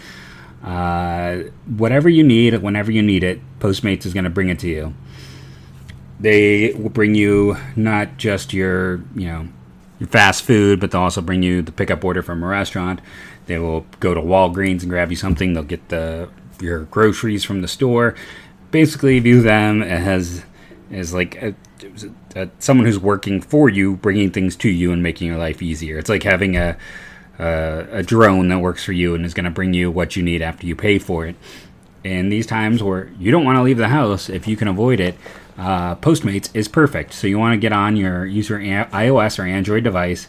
Uh, 0.62 1.50
whatever 1.76 2.08
you 2.08 2.22
need, 2.22 2.54
whenever 2.62 2.90
you 2.92 3.02
need 3.02 3.24
it, 3.24 3.40
Postmates 3.58 4.06
is 4.06 4.14
going 4.14 4.24
to 4.24 4.30
bring 4.30 4.48
it 4.48 4.58
to 4.60 4.68
you. 4.68 4.94
They 6.20 6.72
will 6.72 6.90
bring 6.90 7.14
you 7.14 7.56
not 7.74 8.16
just 8.16 8.54
your, 8.54 8.96
you 9.14 9.26
know, 9.26 9.48
your 9.98 10.08
fast 10.08 10.44
food, 10.44 10.80
but 10.80 10.90
they'll 10.90 11.02
also 11.02 11.20
bring 11.20 11.42
you 11.42 11.62
the 11.62 11.72
pickup 11.72 12.04
order 12.04 12.22
from 12.22 12.42
a 12.42 12.46
restaurant. 12.46 13.00
They 13.46 13.58
will 13.58 13.86
go 14.00 14.14
to 14.14 14.20
Walgreens 14.20 14.82
and 14.82 14.90
grab 14.90 15.10
you 15.10 15.16
something. 15.16 15.52
They'll 15.52 15.62
get 15.62 15.88
the 15.88 16.28
your 16.60 16.84
groceries 16.84 17.44
from 17.44 17.60
the 17.60 17.68
store. 17.68 18.14
Basically, 18.70 19.18
view 19.18 19.42
them 19.42 19.82
as 19.82 20.44
as 20.90 21.12
like 21.14 21.54
a, 22.34 22.49
someone 22.58 22.87
who's 22.87 22.99
working 22.99 23.40
for 23.40 23.68
you, 23.68 23.97
bringing 23.97 24.30
things 24.30 24.56
to 24.56 24.68
you 24.68 24.92
and 24.92 25.02
making 25.02 25.28
your 25.28 25.38
life 25.38 25.62
easier. 25.62 25.99
It's 25.99 26.09
like 26.09 26.23
having 26.23 26.56
a 26.56 26.76
a, 27.38 27.87
a 27.92 28.02
drone 28.02 28.49
that 28.49 28.59
works 28.59 28.85
for 28.85 28.92
you 28.92 29.14
and 29.14 29.25
is 29.25 29.35
going 29.35 29.45
to 29.45 29.50
bring 29.50 29.75
you 29.75 29.90
what 29.90 30.16
you 30.16 30.23
need 30.23 30.42
after 30.42 30.66
you 30.66 30.75
pay 30.75 30.99
for 30.99 31.26
it. 31.26 31.37
In 32.04 32.28
these 32.28 32.47
times 32.47 32.83
where 32.83 33.09
you 33.18 33.30
don't 33.30 33.45
want 33.45 33.56
to 33.56 33.62
leave 33.62 33.78
the 33.78 33.88
house, 33.88 34.28
if 34.28 34.47
you 34.47 34.56
can 34.56 34.68
avoid 34.68 35.00
it, 35.00 35.16
uh, 35.59 35.97
Postmates 35.97 36.50
is 36.54 36.68
perfect. 36.68 37.12
So 37.12 37.26
you 37.26 37.38
want 37.38 37.54
to 37.54 37.59
get 37.59 37.73
on 37.73 37.97
your 37.97 38.25
user 38.25 38.59
iOS 38.59 39.38
or 39.38 39.42
Android 39.42 39.85
device, 39.85 40.28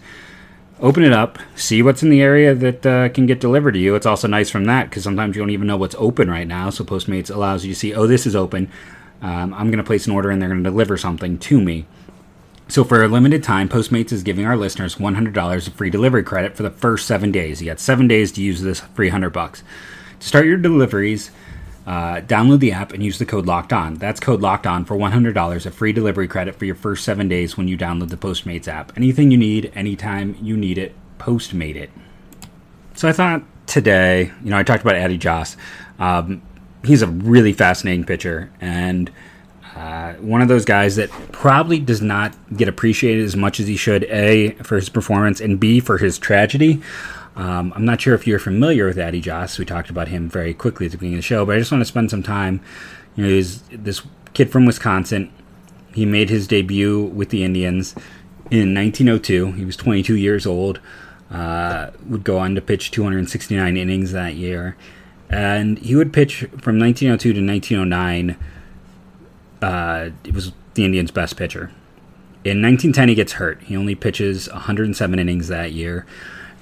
open 0.80 1.04
it 1.04 1.13
up, 1.13 1.38
see 1.56 1.82
what's 1.84 2.01
in 2.01 2.10
the 2.10 2.22
area 2.22 2.56
that 2.56 2.86
uh, 2.86 3.10
can 3.10 3.25
get 3.25 3.39
delivered 3.39 3.74
to 3.74 3.80
you. 3.80 3.96
It's 3.96 4.06
also 4.06 4.27
nice 4.27 4.50
from 4.50 4.66
that 4.66 4.89
because 4.89 5.04
sometimes 5.04 5.36
you 5.36 5.42
don't 5.42 5.51
even 5.51 5.68
know 5.68 5.77
what's 5.77 5.96
open 6.00 6.30
right 6.30 6.48
now. 6.48 6.70
So 6.72 6.84
Postmates 6.84 7.34
allows 7.34 7.63
you 7.63 7.74
to 7.74 7.80
see, 7.80 7.94
oh, 7.94 8.08
this 8.08 8.25
is 8.25 8.36
open. 8.36 8.72
Um, 9.21 9.53
I'm 9.53 9.67
going 9.67 9.77
to 9.77 9.83
place 9.83 10.05
an 10.05 10.13
order 10.13 10.29
and 10.29 10.41
they're 10.41 10.50
going 10.50 10.63
to 10.63 10.69
deliver 10.69 10.97
something 10.97 11.38
to 11.39 11.62
me. 11.62 11.86
So 12.69 12.83
for 12.83 13.03
a 13.03 13.07
limited 13.07 13.43
time, 13.43 13.69
Postmates 13.69 14.12
is 14.12 14.24
giving 14.24 14.45
our 14.45 14.57
listeners 14.57 14.95
$100 14.95 15.67
of 15.67 15.74
free 15.74 15.89
delivery 15.89 16.24
credit 16.24 16.57
for 16.57 16.63
the 16.63 16.69
first 16.69 17.07
seven 17.07 17.31
days. 17.31 17.62
You 17.62 17.67
got 17.67 17.79
seven 17.79 18.07
days 18.07 18.31
to 18.33 18.41
use 18.41 18.62
this 18.62 18.81
free 18.81 19.09
hundred 19.09 19.31
bucks. 19.31 19.63
To 20.19 20.27
start 20.27 20.45
your 20.45 20.57
deliveries, 20.57 21.31
uh, 21.86 22.19
download 22.19 22.59
the 22.59 22.74
app 22.74 22.91
and 22.91 23.01
use 23.01 23.19
the 23.19 23.25
code 23.25 23.45
Locked 23.45 23.71
On. 23.71 23.95
That's 23.95 24.19
code 24.19 24.41
Locked 24.41 24.67
On 24.67 24.83
for 24.83 24.97
$100 24.97 25.65
of 25.65 25.74
free 25.74 25.93
delivery 25.93 26.27
credit 26.27 26.55
for 26.55 26.65
your 26.65 26.75
first 26.75 27.05
seven 27.05 27.29
days 27.29 27.55
when 27.55 27.69
you 27.69 27.77
download 27.77 28.09
the 28.09 28.17
Postmates 28.17 28.67
app. 28.67 28.91
Anything 28.97 29.31
you 29.31 29.38
need, 29.38 29.71
anytime 29.74 30.36
you 30.41 30.57
need 30.57 30.77
it, 30.77 30.93
Postmate 31.19 31.75
it. 31.75 31.89
So 32.95 33.07
I 33.07 33.13
thought 33.13 33.43
today, 33.65 34.31
you 34.43 34.50
know, 34.50 34.57
I 34.57 34.63
talked 34.63 34.81
about 34.81 34.95
Addie 34.95 35.17
Joss. 35.17 35.55
Um, 36.00 36.41
he's 36.88 37.01
a 37.01 37.08
really 37.08 37.53
fascinating 37.53 38.06
pitcher 38.06 38.51
and 38.60 39.12
uh, 39.75 40.13
one 40.13 40.41
of 40.41 40.48
those 40.48 40.65
guys 40.65 40.96
that 40.96 41.10
probably 41.32 41.79
does 41.79 42.01
not 42.01 42.36
get 42.56 42.67
appreciated 42.67 43.24
as 43.24 43.36
much 43.36 43.60
as 43.60 43.67
he 43.67 43.75
should. 43.75 44.06
A 44.06 44.51
for 44.63 44.75
his 44.75 44.89
performance 44.89 45.39
and 45.39 45.60
B 45.60 45.79
for 45.79 46.00
his 46.00 46.17
tragedy. 46.17 46.82
Um, 47.36 47.72
I'm 47.75 47.86
not 47.86 48.01
sure 48.01 48.15
if 48.15 48.25
you're 48.25 48.39
familiar 48.39 48.88
with 48.88 48.98
Addie 48.98 49.22
Joss. 49.22 49.60
We 49.60 49.65
talked 49.65 49.91
about 49.91 50.08
him 50.08 50.27
very 50.27 50.56
quickly 50.56 50.88
at 50.88 50.94
the 50.94 50.98
beginning 50.98 51.20
of 51.20 51.20
the 51.20 51.27
show, 51.27 51.46
but 51.46 51.56
I 51.56 51.60
just 51.60 51.72
want 51.72 51.82
to 51.82 51.86
spend 51.86 52.10
some 52.10 52.24
time. 52.24 52.60
You 53.15 53.24
know, 53.24 53.29
he's 53.29 53.62
this 53.67 54.01
kid 54.34 54.51
from 54.51 54.65
Wisconsin. 54.65 55.32
He 55.94 56.08
made 56.08 56.32
his 56.32 56.48
debut 56.48 57.03
with 57.03 57.29
the 57.29 57.44
Indians 57.44 57.94
in 58.50 58.74
1902. 58.74 59.51
He 59.51 59.65
was 59.65 59.77
22 59.77 60.15
years 60.15 60.48
old. 60.48 60.79
Uh, 61.29 61.91
would 62.08 62.24
go 62.24 62.39
on 62.39 62.56
to 62.56 62.62
pitch 62.62 62.89
269 62.89 63.77
innings 63.77 64.12
that 64.13 64.34
year, 64.36 64.75
and 65.29 65.79
he 65.79 65.96
would 65.96 66.13
pitch 66.13 66.48
from 66.62 66.79
1902 66.79 67.34
to 67.34 67.46
1909 67.46 68.38
uh, 69.62 70.10
he 70.24 70.31
was 70.31 70.51
the 70.74 70.86
Indians' 70.86 71.12
best 71.12 71.38
pitcher. 71.38 71.72
In 72.43 72.62
1910, 72.62 73.10
he 73.10 73.15
gets 73.15 73.34
hurt. 73.34 73.62
He 73.63 73.75
only 73.75 73.96
pitches 73.96 74.50
107 74.50 75.19
innings 75.19 75.48
that 75.48 75.74
year. 75.74 76.05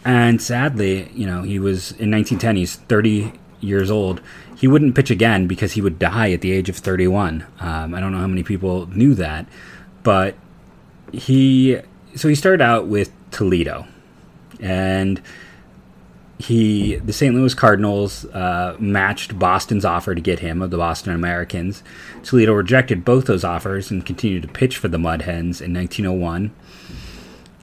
And 0.03 0.41
sadly, 0.41 1.11
you 1.13 1.25
know, 1.25 1.41
he 1.43 1.59
was 1.59 1.91
in 1.93 2.11
1910, 2.11 2.55
he's 2.55 2.75
30 2.75 3.33
years 3.59 3.91
old. 3.91 4.21
He 4.57 4.67
wouldn't 4.67 4.95
pitch 4.95 5.11
again 5.11 5.47
because 5.47 5.73
he 5.73 5.81
would 5.81 5.99
die 5.99 6.31
at 6.31 6.41
the 6.41 6.51
age 6.51 6.69
of 6.69 6.77
31. 6.77 7.45
Um, 7.59 7.93
I 7.93 7.99
don't 7.99 8.11
know 8.11 8.19
how 8.19 8.27
many 8.27 8.43
people 8.43 8.87
knew 8.87 9.13
that, 9.15 9.47
but 10.03 10.35
he 11.11 11.79
so 12.15 12.29
he 12.29 12.35
started 12.35 12.61
out 12.61 12.87
with 12.87 13.11
Toledo, 13.31 13.85
and 14.61 15.21
he 16.37 16.95
the 16.97 17.13
St. 17.13 17.33
Louis 17.33 17.53
Cardinals 17.53 18.25
uh, 18.25 18.75
matched 18.79 19.39
Boston's 19.39 19.85
offer 19.85 20.13
to 20.13 20.21
get 20.21 20.39
him 20.39 20.61
of 20.61 20.69
the 20.69 20.77
Boston 20.77 21.13
Americans. 21.13 21.81
Toledo 22.23 22.53
rejected 22.53 23.05
both 23.05 23.25
those 23.25 23.43
offers 23.43 23.89
and 23.89 24.05
continued 24.05 24.41
to 24.41 24.47
pitch 24.47 24.77
for 24.77 24.87
the 24.87 24.97
Mud 24.97 25.23
Hens 25.23 25.61
in 25.61 25.73
1901. 25.73 26.53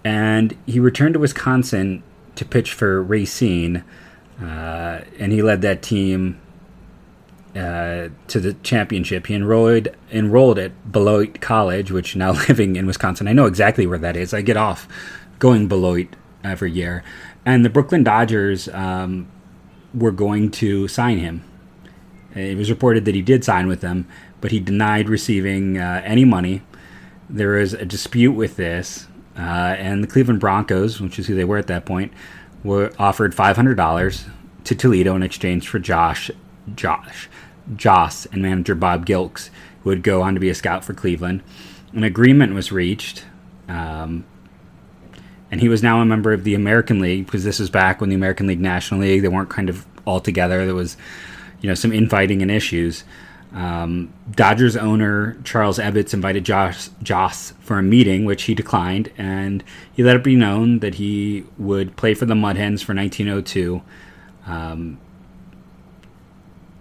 And 0.05 0.57
he 0.67 0.81
returned 0.81 1.15
to 1.15 1.21
Wisconsin 1.21 2.03
to 2.35 2.45
pitch 2.45 2.73
for 2.73 3.03
Racine, 3.03 3.85
uh, 4.41 5.01
and 5.19 5.33
he 5.33 5.43
led 5.43 5.63
that 5.63 5.83
team 5.83 6.41
uh, 7.55 8.09
to 8.29 8.41
the 8.41 8.55
championship. 8.63 9.27
He 9.27 9.35
enrolled 9.35 9.89
enrolled 10.11 10.59
at 10.59 10.91
Beloit 10.91 11.41
College, 11.41 11.91
which 11.91 12.17
now 12.17 12.33
living 12.49 12.77
in 12.77 12.87
Wisconsin, 12.87 13.29
I 13.29 13.35
know 13.35 13.47
exactly 13.47 13.87
where 13.87 13.99
that 13.99 14.17
is. 14.17 14.33
I 14.33 14.41
get 14.41 14.57
off 14.57 14.89
going 15.39 15.69
Beloit 15.69 16.09
every 16.43 16.73
year, 16.73 17.05
and 17.45 17.65
the 17.65 17.71
Brooklyn 17.71 18.05
Dodgers 18.05 18.69
um, 18.69 19.31
were 19.95 20.13
going 20.13 20.51
to 20.53 20.89
sign 20.89 21.19
him. 21.19 21.45
It 22.35 22.57
was 22.57 22.71
reported 22.71 23.05
that 23.05 23.15
he 23.15 23.23
did 23.23 23.45
sign 23.45 23.67
with 23.67 23.81
them, 23.81 24.07
but 24.41 24.53
he 24.53 24.61
denied 24.61 25.09
receiving 25.09 25.79
uh, 25.79 26.03
any 26.05 26.25
money. 26.25 26.63
There 27.29 27.51
was 27.51 27.75
a 27.75 27.85
dispute 27.85 28.33
with 28.33 28.57
this, 28.57 29.07
uh, 29.37 29.41
and 29.41 30.03
the 30.03 30.09
Cleveland 30.09 30.41
Bronchos, 30.41 31.01
which 31.01 31.19
is 31.19 31.27
who 31.27 31.35
they 31.35 31.45
were 31.45 31.59
at 31.59 31.67
that 31.67 31.85
point, 31.85 32.13
were 32.65 32.93
offered 32.99 33.35
five 33.35 33.57
hundred 33.57 33.77
dollars 33.77 34.25
to 34.65 34.75
Toledo 34.75 35.15
in 35.17 35.23
exchange 35.23 35.69
for 35.69 35.79
Josh, 35.79 36.31
Josh, 36.75 37.29
Joss, 37.77 38.27
and 38.27 38.43
manager 38.43 38.75
Bob 38.75 39.05
Gilks, 39.07 39.51
who 39.83 39.91
would 39.91 40.03
go 40.03 40.23
on 40.23 40.35
to 40.35 40.41
be 40.41 40.51
a 40.51 40.55
scout 40.55 40.85
for 40.85 40.95
Cleveland. 40.95 41.43
An 41.93 42.05
agreement 42.05 42.55
was 42.55 42.73
reached. 42.73 43.25
Um, 43.69 44.25
and 45.53 45.61
he 45.61 45.69
was 45.69 45.83
now 45.83 46.01
a 46.01 46.05
member 46.07 46.33
of 46.33 46.45
the 46.45 46.55
American 46.55 46.99
League 46.99 47.27
because 47.27 47.45
this 47.45 47.61
was 47.61 47.69
back 47.69 48.01
when 48.01 48.09
the 48.09 48.17
American 48.17 48.47
League 48.47 48.61
National 48.61 49.01
League 49.01 49.21
they 49.21 49.29
weren't 49.29 49.51
kind 49.51 49.69
of 49.69 49.87
all 50.07 50.19
together. 50.19 50.65
There 50.65 50.75
was, 50.75 50.97
you 51.61 51.69
know, 51.69 51.75
some 51.75 51.93
infighting 51.93 52.41
and 52.41 52.51
issues. 52.51 53.05
Um, 53.53 54.15
Dodgers 54.31 54.79
owner 54.79 55.37
Charles 55.45 55.79
Ebbets 55.79 56.15
invited 56.15 56.45
Josh 56.45 56.89
Joss 57.03 57.53
for 57.61 57.79
a 57.79 57.83
meeting, 57.83 58.25
which 58.25 58.45
he 58.45 58.55
declined, 58.55 59.13
and 59.19 59.63
he 59.93 60.03
let 60.03 60.17
it 60.17 60.25
be 60.25 60.37
known 60.37 60.79
that 60.79 60.95
he 60.95 61.45
would 61.59 61.97
play 61.97 62.15
for 62.15 62.25
the 62.25 62.35
Mud 62.35 62.57
Hens 62.57 62.81
for 62.81 62.95
1902. 62.95 63.83
Um, 64.47 64.99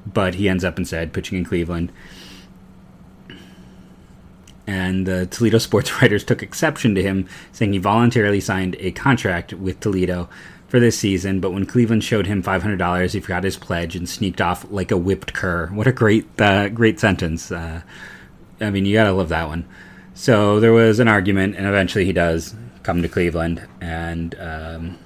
but 0.05 0.35
he 0.35 0.47
ends 0.47 0.63
up 0.63 0.79
instead 0.79 1.11
pitching 1.11 1.37
in 1.37 1.43
Cleveland 1.43 1.91
and 4.67 5.05
the 5.05 5.25
Toledo 5.25 5.57
sports 5.57 5.91
writers 6.01 6.23
took 6.23 6.43
exception 6.43 6.95
to 6.95 7.03
him, 7.03 7.27
saying 7.51 7.73
he 7.73 7.79
voluntarily 7.79 8.39
signed 8.39 8.75
a 8.79 8.91
contract 8.91 9.53
with 9.53 9.79
Toledo 9.79 10.29
for 10.67 10.79
this 10.79 10.97
season. 10.97 11.39
But 11.39 11.51
when 11.51 11.65
Cleveland 11.65 12.03
showed 12.03 12.27
him 12.27 12.41
five 12.41 12.61
hundred 12.61 12.77
dollars, 12.77 13.13
he 13.13 13.19
forgot 13.19 13.43
his 13.43 13.57
pledge 13.57 13.95
and 13.95 14.07
sneaked 14.07 14.41
off 14.41 14.65
like 14.71 14.91
a 14.91 14.97
whipped 14.97 15.33
cur. 15.33 15.67
What 15.67 15.87
a 15.87 15.91
great, 15.91 16.27
uh, 16.39 16.69
great 16.69 16.99
sentence! 16.99 17.51
Uh, 17.51 17.81
I 18.59 18.69
mean, 18.69 18.85
you 18.85 18.93
gotta 18.93 19.11
love 19.11 19.29
that 19.29 19.47
one. 19.47 19.65
So 20.13 20.59
there 20.59 20.73
was 20.73 20.99
an 20.99 21.07
argument, 21.07 21.55
and 21.55 21.65
eventually 21.65 22.05
he 22.05 22.13
does 22.13 22.55
come 22.83 23.01
to 23.01 23.07
Cleveland, 23.07 23.67
and 23.79 24.35
um, 24.39 24.97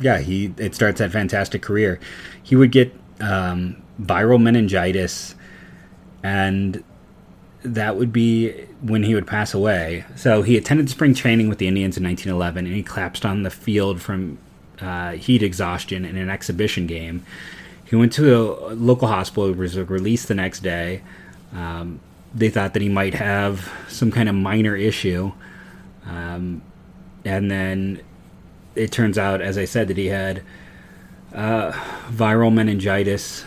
yeah, 0.00 0.18
he 0.18 0.54
it 0.56 0.74
starts 0.74 0.98
that 0.98 1.12
fantastic 1.12 1.62
career. 1.62 1.98
He 2.42 2.56
would 2.56 2.72
get 2.72 2.94
um, 3.20 3.82
viral 4.00 4.40
meningitis, 4.40 5.34
and 6.22 6.82
that 7.74 7.96
would 7.96 8.12
be 8.12 8.52
when 8.80 9.02
he 9.02 9.14
would 9.14 9.26
pass 9.26 9.52
away. 9.52 10.04
So 10.14 10.42
he 10.42 10.56
attended 10.56 10.88
spring 10.88 11.14
training 11.14 11.48
with 11.48 11.58
the 11.58 11.66
Indians 11.66 11.96
in 11.96 12.04
1911, 12.04 12.66
and 12.66 12.74
he 12.74 12.82
collapsed 12.82 13.26
on 13.26 13.42
the 13.42 13.50
field 13.50 14.00
from 14.00 14.38
uh, 14.80 15.12
heat 15.12 15.42
exhaustion 15.42 16.04
in 16.04 16.16
an 16.16 16.30
exhibition 16.30 16.86
game. 16.86 17.24
He 17.84 17.96
went 17.96 18.12
to 18.14 18.34
a 18.34 18.74
local 18.74 19.08
hospital, 19.08 19.52
was 19.52 19.76
released 19.76 20.28
the 20.28 20.34
next 20.34 20.60
day. 20.60 21.02
Um, 21.52 22.00
they 22.34 22.50
thought 22.50 22.72
that 22.74 22.82
he 22.82 22.88
might 22.88 23.14
have 23.14 23.72
some 23.88 24.10
kind 24.10 24.28
of 24.28 24.34
minor 24.34 24.76
issue. 24.76 25.32
Um, 26.04 26.62
and 27.24 27.50
then 27.50 28.02
it 28.74 28.92
turns 28.92 29.18
out, 29.18 29.40
as 29.40 29.58
I 29.58 29.64
said, 29.64 29.88
that 29.88 29.96
he 29.96 30.06
had 30.06 30.42
uh, 31.34 31.72
viral 32.10 32.52
meningitis. 32.52 33.44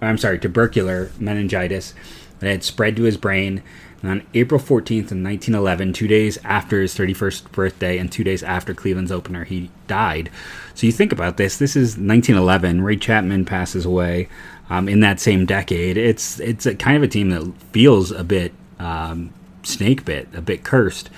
I'm 0.00 0.18
sorry, 0.18 0.38
tubercular 0.38 1.10
meningitis 1.18 1.94
that 2.38 2.50
had 2.50 2.64
spread 2.64 2.96
to 2.96 3.04
his 3.04 3.16
brain. 3.16 3.62
And 4.02 4.10
on 4.10 4.26
April 4.34 4.60
14th, 4.60 5.10
in 5.10 5.24
1911, 5.24 5.92
two 5.92 6.06
days 6.06 6.38
after 6.44 6.80
his 6.80 6.94
31st 6.94 7.50
birthday 7.52 7.98
and 7.98 8.12
two 8.12 8.24
days 8.24 8.42
after 8.42 8.74
Cleveland's 8.74 9.12
opener, 9.12 9.44
he 9.44 9.70
died. 9.86 10.30
So 10.74 10.86
you 10.86 10.92
think 10.92 11.12
about 11.12 11.38
this. 11.38 11.56
This 11.56 11.76
is 11.76 11.96
1911. 11.96 12.82
Ray 12.82 12.96
Chapman 12.96 13.44
passes 13.44 13.84
away 13.84 14.28
um, 14.68 14.88
in 14.88 15.00
that 15.00 15.20
same 15.20 15.46
decade. 15.46 15.96
It's 15.96 16.40
it's 16.40 16.66
a 16.66 16.74
kind 16.74 16.96
of 16.96 17.02
a 17.02 17.08
team 17.08 17.30
that 17.30 17.52
feels 17.72 18.10
a 18.10 18.24
bit 18.24 18.52
um, 18.78 19.32
snake 19.62 20.04
bit, 20.04 20.28
a 20.34 20.42
bit 20.42 20.64
cursed. 20.64 21.10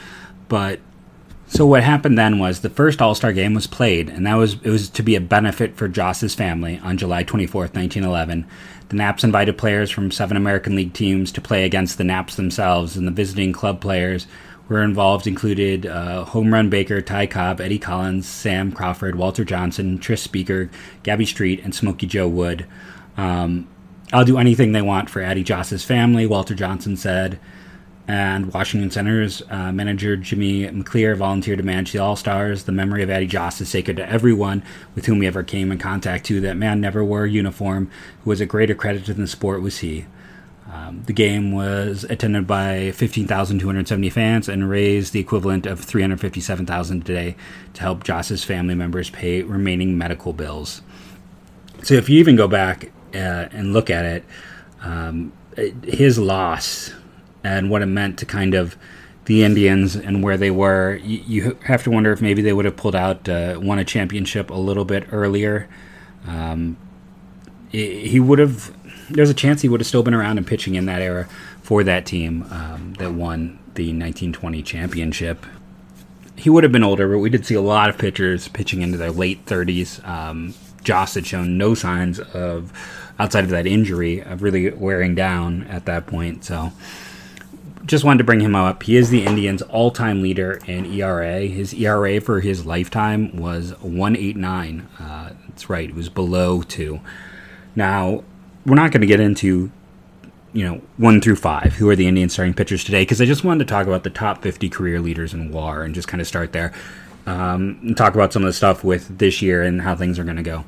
But 0.48 0.80
so 1.48 1.64
what 1.66 1.82
happened 1.82 2.18
then 2.18 2.38
was 2.38 2.60
the 2.60 2.70
first 2.70 3.00
All 3.00 3.14
Star 3.14 3.32
game 3.32 3.54
was 3.54 3.66
played, 3.66 4.08
and 4.08 4.26
that 4.26 4.34
was 4.34 4.54
it 4.62 4.70
was 4.70 4.88
to 4.90 5.02
be 5.02 5.16
a 5.16 5.20
benefit 5.20 5.76
for 5.76 5.88
Joss's 5.88 6.34
family 6.34 6.78
on 6.82 6.98
July 6.98 7.24
24th, 7.24 7.74
1911. 7.74 8.46
The 8.90 8.96
Naps 8.96 9.24
invited 9.24 9.58
players 9.58 9.90
from 9.90 10.10
seven 10.10 10.36
American 10.36 10.76
League 10.76 10.92
teams 10.92 11.32
to 11.32 11.40
play 11.40 11.64
against 11.64 11.98
the 11.98 12.04
Naps 12.04 12.36
themselves, 12.36 12.96
and 12.96 13.06
the 13.06 13.12
visiting 13.12 13.52
club 13.52 13.80
players 13.80 14.26
were 14.68 14.82
involved 14.82 15.26
included 15.26 15.86
uh, 15.86 16.24
Home 16.26 16.52
Run 16.52 16.68
Baker, 16.68 17.00
Ty 17.00 17.26
Cobb, 17.28 17.60
Eddie 17.60 17.78
Collins, 17.78 18.28
Sam 18.28 18.70
Crawford, 18.70 19.16
Walter 19.16 19.44
Johnson, 19.44 19.98
Tris 19.98 20.22
Speaker, 20.22 20.70
Gabby 21.02 21.24
Street, 21.24 21.60
and 21.64 21.74
Smokey 21.74 22.06
Joe 22.06 22.28
Wood. 22.28 22.66
Um, 23.16 23.66
I'll 24.12 24.24
do 24.24 24.38
anything 24.38 24.72
they 24.72 24.82
want 24.82 25.08
for 25.08 25.22
Addie 25.22 25.44
Joss's 25.44 25.84
family, 25.84 26.26
Walter 26.26 26.54
Johnson 26.54 26.96
said 26.96 27.38
and 28.08 28.54
Washington 28.54 28.90
Senators 28.90 29.42
uh, 29.50 29.70
manager 29.70 30.16
Jimmy 30.16 30.66
McAleer 30.66 31.14
volunteered 31.14 31.58
to 31.58 31.64
manage 31.64 31.92
the 31.92 31.98
All 31.98 32.16
Stars. 32.16 32.64
The 32.64 32.72
memory 32.72 33.02
of 33.02 33.10
Addie 33.10 33.26
Joss 33.26 33.60
is 33.60 33.68
sacred 33.68 33.98
to 33.98 34.10
everyone 34.10 34.62
with 34.94 35.04
whom 35.04 35.20
he 35.20 35.26
ever 35.26 35.42
came 35.42 35.70
in 35.70 35.76
contact 35.76 36.24
to. 36.26 36.40
That 36.40 36.56
man 36.56 36.80
never 36.80 37.04
wore 37.04 37.24
a 37.24 37.30
uniform. 37.30 37.90
Who 38.24 38.30
was 38.30 38.40
a 38.40 38.46
greater 38.46 38.74
credit 38.74 39.04
to 39.04 39.14
the 39.14 39.26
sport 39.26 39.60
was 39.60 39.78
he. 39.78 40.06
Um, 40.72 41.02
the 41.04 41.12
game 41.12 41.52
was 41.52 42.04
attended 42.04 42.46
by 42.46 42.92
15,270 42.92 44.10
fans 44.10 44.48
and 44.48 44.70
raised 44.70 45.12
the 45.12 45.20
equivalent 45.20 45.66
of 45.66 45.80
357,000 45.80 47.04
today 47.04 47.36
to 47.74 47.80
help 47.82 48.04
Joss's 48.04 48.42
family 48.42 48.74
members 48.74 49.10
pay 49.10 49.42
remaining 49.42 49.98
medical 49.98 50.32
bills. 50.32 50.80
So 51.82 51.94
if 51.94 52.08
you 52.08 52.18
even 52.20 52.36
go 52.36 52.48
back 52.48 52.90
uh, 53.14 53.48
and 53.52 53.74
look 53.74 53.90
at 53.90 54.04
it, 54.06 54.24
um, 54.80 55.32
his 55.82 56.18
loss 56.18 56.92
and 57.44 57.70
what 57.70 57.82
it 57.82 57.86
meant 57.86 58.18
to 58.18 58.26
kind 58.26 58.54
of 58.54 58.76
the 59.24 59.44
Indians 59.44 59.94
and 59.94 60.22
where 60.22 60.36
they 60.36 60.50
were. 60.50 60.96
You, 61.02 61.22
you 61.26 61.58
have 61.64 61.84
to 61.84 61.90
wonder 61.90 62.12
if 62.12 62.20
maybe 62.20 62.42
they 62.42 62.52
would 62.52 62.64
have 62.64 62.76
pulled 62.76 62.96
out, 62.96 63.28
uh, 63.28 63.58
won 63.62 63.78
a 63.78 63.84
championship 63.84 64.50
a 64.50 64.54
little 64.54 64.84
bit 64.84 65.06
earlier. 65.12 65.68
Um, 66.26 66.76
he 67.70 68.18
would 68.18 68.38
have. 68.38 68.74
There's 69.10 69.30
a 69.30 69.34
chance 69.34 69.62
he 69.62 69.68
would 69.68 69.80
have 69.80 69.86
still 69.86 70.02
been 70.02 70.14
around 70.14 70.38
and 70.38 70.46
pitching 70.46 70.74
in 70.74 70.86
that 70.86 71.00
era 71.00 71.28
for 71.62 71.84
that 71.84 72.06
team 72.06 72.46
um, 72.50 72.94
that 72.98 73.12
won 73.12 73.58
the 73.74 73.88
1920 73.88 74.62
championship. 74.62 75.44
He 76.36 76.50
would 76.50 76.62
have 76.62 76.72
been 76.72 76.84
older, 76.84 77.08
but 77.08 77.18
we 77.18 77.30
did 77.30 77.44
see 77.44 77.54
a 77.54 77.60
lot 77.60 77.90
of 77.90 77.98
pitchers 77.98 78.48
pitching 78.48 78.80
into 78.80 78.96
their 78.96 79.10
late 79.10 79.44
30s. 79.44 80.06
Um, 80.06 80.54
Joss 80.82 81.14
had 81.14 81.26
shown 81.26 81.58
no 81.58 81.74
signs 81.74 82.20
of, 82.20 82.72
outside 83.18 83.44
of 83.44 83.50
that 83.50 83.66
injury, 83.66 84.20
of 84.20 84.42
really 84.42 84.70
wearing 84.70 85.14
down 85.14 85.64
at 85.64 85.84
that 85.86 86.06
point. 86.06 86.44
So 86.44 86.72
just 87.88 88.04
wanted 88.04 88.18
to 88.18 88.24
bring 88.24 88.40
him 88.40 88.54
up. 88.54 88.82
He 88.84 88.96
is 88.96 89.10
the 89.10 89.24
Indians' 89.24 89.62
all-time 89.62 90.22
leader 90.22 90.60
in 90.66 90.86
ERA. 90.86 91.40
His 91.40 91.74
ERA 91.74 92.20
for 92.20 92.40
his 92.40 92.64
lifetime 92.64 93.36
was 93.36 93.72
189. 93.80 94.86
Uh, 95.00 95.32
that's 95.48 95.68
right, 95.68 95.88
it 95.88 95.94
was 95.94 96.08
below 96.08 96.62
two. 96.62 97.00
Now, 97.74 98.22
we're 98.64 98.74
not 98.74 98.92
going 98.92 99.00
to 99.00 99.06
get 99.06 99.20
into 99.20 99.72
you 100.52 100.64
know 100.64 100.80
one 100.96 101.20
through 101.20 101.36
five 101.36 101.74
who 101.74 101.88
are 101.90 101.96
the 101.96 102.06
Indian 102.06 102.28
starting 102.28 102.54
pitchers 102.54 102.82
today 102.82 103.02
because 103.02 103.20
I 103.20 103.26
just 103.26 103.44
wanted 103.44 103.66
to 103.66 103.70
talk 103.70 103.86
about 103.86 104.02
the 104.02 104.10
top 104.10 104.42
50 104.42 104.68
career 104.70 105.00
leaders 105.00 105.34
in 105.34 105.52
WAR 105.52 105.82
and 105.82 105.94
just 105.94 106.08
kind 106.08 106.20
of 106.20 106.26
start 106.26 106.52
there 106.52 106.72
um, 107.26 107.78
and 107.82 107.96
talk 107.96 108.14
about 108.14 108.32
some 108.32 108.42
of 108.42 108.46
the 108.46 108.52
stuff 108.52 108.82
with 108.82 109.18
this 109.18 109.42
year 109.42 109.62
and 109.62 109.82
how 109.82 109.94
things 109.94 110.18
are 110.18 110.24
going 110.24 110.36
to 110.36 110.42
go. 110.42 110.64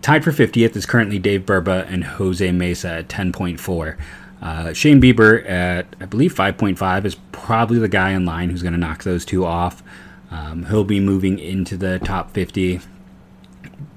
Tied 0.00 0.24
for 0.24 0.32
50th 0.32 0.76
is 0.76 0.86
currently 0.86 1.18
Dave 1.18 1.42
Burba 1.46 1.90
and 1.90 2.04
Jose 2.04 2.50
Mesa 2.52 2.88
at 2.88 3.08
10.4. 3.08 3.96
Uh, 4.42 4.72
Shane 4.72 5.00
Bieber 5.00 5.48
at, 5.48 5.86
I 6.00 6.04
believe, 6.04 6.34
5.5 6.34 7.04
is 7.04 7.16
probably 7.32 7.78
the 7.78 7.88
guy 7.88 8.10
in 8.10 8.24
line 8.24 8.50
who's 8.50 8.62
going 8.62 8.74
to 8.74 8.78
knock 8.78 9.02
those 9.02 9.24
two 9.24 9.44
off. 9.44 9.82
Um, 10.30 10.66
he'll 10.66 10.84
be 10.84 11.00
moving 11.00 11.38
into 11.38 11.76
the 11.76 11.98
top 12.00 12.32
50, 12.32 12.80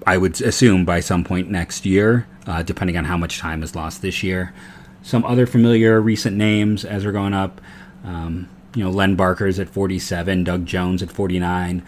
I 0.05 0.17
would 0.17 0.39
assume, 0.41 0.85
by 0.85 0.99
some 0.99 1.23
point 1.23 1.49
next 1.49 1.85
year, 1.85 2.27
uh, 2.45 2.63
depending 2.63 2.97
on 2.97 3.05
how 3.05 3.17
much 3.17 3.39
time 3.39 3.63
is 3.63 3.75
lost 3.75 4.01
this 4.01 4.23
year. 4.23 4.53
Some 5.01 5.25
other 5.25 5.45
familiar 5.45 5.99
recent 5.99 6.37
names 6.37 6.85
as 6.85 7.05
we're 7.05 7.11
going 7.11 7.33
up. 7.33 7.59
Um, 8.03 8.49
you 8.75 8.83
know, 8.83 8.91
Len 8.91 9.15
Barker's 9.15 9.59
at 9.59 9.69
47, 9.69 10.43
Doug 10.43 10.65
Jones 10.65 11.01
at 11.01 11.11
49, 11.11 11.83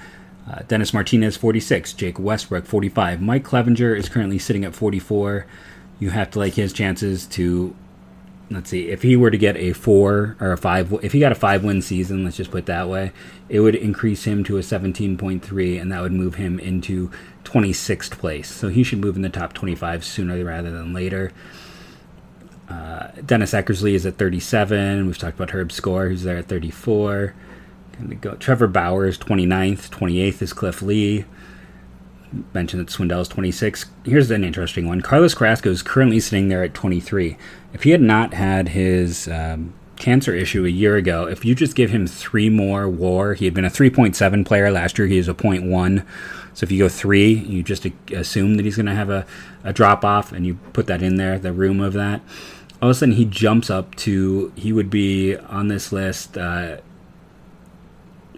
uh, 0.50 0.62
Dennis 0.68 0.94
Martinez 0.94 1.38
46, 1.38 1.94
Jake 1.94 2.20
Westbrook 2.20 2.66
45. 2.66 3.22
Mike 3.22 3.44
Clevinger 3.44 3.96
is 3.96 4.10
currently 4.10 4.40
sitting 4.40 4.66
at 4.66 4.74
44. 4.74 5.46
You 6.00 6.10
have 6.10 6.32
to 6.32 6.40
like 6.40 6.56
his 6.56 6.74
chances 6.74 7.28
to 7.28 7.76
let's 8.52 8.70
see 8.70 8.90
if 8.90 9.02
he 9.02 9.16
were 9.16 9.30
to 9.30 9.38
get 9.38 9.56
a 9.58 9.74
four 9.74 10.36
or 10.40 10.52
a 10.52 10.58
five 10.58 10.92
if 11.04 11.12
he 11.12 11.20
got 11.20 11.32
a 11.32 11.36
five 11.36 11.64
win 11.64 11.82
season 11.82 12.24
let's 12.24 12.38
just 12.38 12.52
put 12.52 12.60
it 12.60 12.66
that 12.66 12.90
way 12.90 13.12
it 13.48 13.60
would 13.60 13.76
increase 13.76 14.24
him 14.24 14.44
to 14.44 14.58
a 14.58 14.62
17.3 14.62 15.82
and 15.82 15.92
that 15.92 16.02
would 16.02 16.12
move 16.12 16.36
him 16.36 16.60
into 16.60 17.12
26th 17.44 18.12
place 18.12 18.50
so 18.50 18.68
he 18.68 18.84
should 18.84 19.00
move 19.00 19.16
in 19.16 19.22
the 19.22 19.30
top 19.30 19.54
25 19.54 20.04
sooner 20.04 20.44
rather 20.44 20.72
than 20.72 20.94
later 20.94 21.32
uh, 22.70 23.08
dennis 23.26 23.54
eckersley 23.54 23.94
is 23.94 24.06
at 24.06 24.18
37 24.18 25.06
we've 25.06 25.18
talked 25.18 25.36
about 25.36 25.52
herb 25.52 25.72
score 25.72 26.10
who's 26.10 26.24
there 26.24 26.38
at 26.38 26.48
34 26.48 27.34
go. 28.22 28.36
Trevor 28.36 28.68
Bauer 28.68 29.06
is 29.06 29.18
29th. 29.18 29.90
28th 29.90 30.42
is 30.42 30.54
Cliff 30.54 30.82
Lee. 30.82 31.26
Mentioned 32.54 32.82
that 32.82 32.92
Swindell 32.92 33.22
is 33.22 33.28
26. 33.28 33.86
Here's 34.06 34.30
an 34.30 34.44
interesting 34.44 34.88
one. 34.88 35.02
Carlos 35.02 35.34
Carrasco 35.34 35.70
is 35.70 35.82
currently 35.82 36.20
sitting 36.20 36.48
there 36.48 36.64
at 36.64 36.74
23. 36.74 37.38
If 37.74 37.84
he 37.84 37.92
had 37.92 38.02
not 38.02 38.34
had 38.34 38.70
his 38.70 39.28
um, 39.28 39.74
cancer 39.98 40.36
issue 40.36 40.66
a 40.66 40.70
year 40.70 40.96
ago, 40.96 41.26
if 41.28 41.44
you 41.44 41.56
just 41.56 41.76
give 41.76 41.90
him 41.90 42.06
three 42.06 42.50
more 42.50 42.88
war, 42.88 43.34
he 43.34 43.46
had 43.46 43.54
been 43.54 43.66
a 43.66 43.70
3.7 43.70 44.46
player 44.46 44.72
last 44.72 44.98
year. 44.98 45.08
He 45.08 45.18
is 45.18 45.28
a 45.28 45.34
0.1. 45.34 46.06
So 46.54 46.64
if 46.64 46.72
you 46.72 46.80
go 46.80 46.90
three, 46.90 47.34
you 47.34 47.64
just 47.64 47.88
assume 48.12 48.56
that 48.56 48.66
he's 48.66 48.76
going 48.76 48.86
to 48.86 48.96
have 48.96 49.10
a, 49.10 49.26
a 49.64 49.74
drop 49.74 50.04
off, 50.04 50.32
and 50.32 50.46
you 50.46 50.56
put 50.74 50.88
that 50.88 51.02
in 51.02 51.16
there, 51.16 51.40
the 51.40 51.54
room 51.54 51.80
of 51.80 51.94
that. 51.94 52.22
All 52.82 52.90
of 52.90 52.96
a 52.96 53.00
sudden, 53.00 53.16
he 53.16 53.26
jumps 53.26 53.70
up 53.70 53.96
to 53.96 54.52
he 54.56 54.72
would 54.72 54.90
be 54.90 55.36
on 55.36 55.68
this 55.68 55.92
list. 55.92 56.38
Uh, 56.38 56.78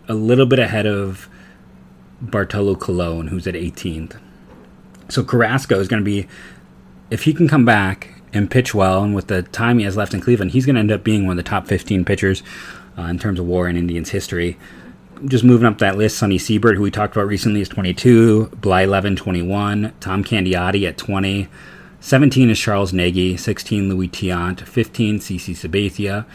a 0.08 0.14
little 0.14 0.46
bit 0.46 0.60
ahead 0.60 0.86
of 0.86 1.30
Bartolo 2.22 2.76
Colon, 2.76 3.28
who's 3.28 3.48
at 3.48 3.56
18th. 3.56 4.20
So 5.10 5.24
Carrasco 5.24 5.80
is 5.80 5.88
going 5.88 6.02
to 6.02 6.06
be, 6.06 6.28
if 7.10 7.24
he 7.24 7.34
can 7.34 7.48
come 7.48 7.66
back 7.66 8.22
and 8.34 8.50
pitch 8.50 8.74
well, 8.74 9.04
and 9.04 9.14
with 9.14 9.28
the 9.28 9.42
time 9.44 9.80
he 9.80 9.86
has 9.86 9.98
left 9.98 10.14
in 10.14 10.22
Cleveland, 10.22 10.52
he's 10.52 10.66
going 10.66 10.76
to 10.76 10.80
end 10.80 10.92
up 10.92 11.04
being 11.04 11.26
one 11.26 11.38
of 11.38 11.44
the 11.44 11.50
top 11.50 11.68
15 11.68 12.06
pitchers 12.06 12.44
uh, 12.98 13.04
in 13.04 13.20
terms 13.20 13.40
of 13.40 13.46
WAR 13.46 13.68
in 13.68 13.76
Indians 13.76 14.10
history. 14.10 14.58
Just 15.26 15.44
moving 15.44 15.68
up 15.68 15.78
that 15.80 15.98
list, 15.98 16.18
Sonny 16.18 16.38
Siebert, 16.38 16.78
who 16.78 16.82
we 16.82 16.92
talked 16.92 17.16
about 17.16 17.28
recently, 17.28 17.62
is 17.62 17.70
22. 17.70 18.52
Blyleven, 18.56 19.16
21. 19.16 19.94
Tom 20.00 20.24
Candiotti 20.24 20.88
at 20.88 20.98
20. 20.98 21.48
17 22.00 22.50
is 22.50 22.60
Charles 22.60 22.92
Nagy. 22.92 23.38
16, 23.38 23.90
Louis 23.90 24.08
Tiant. 24.08 24.62
15, 24.62 25.20
CC 25.20 25.54
Sabathia. 25.54 26.26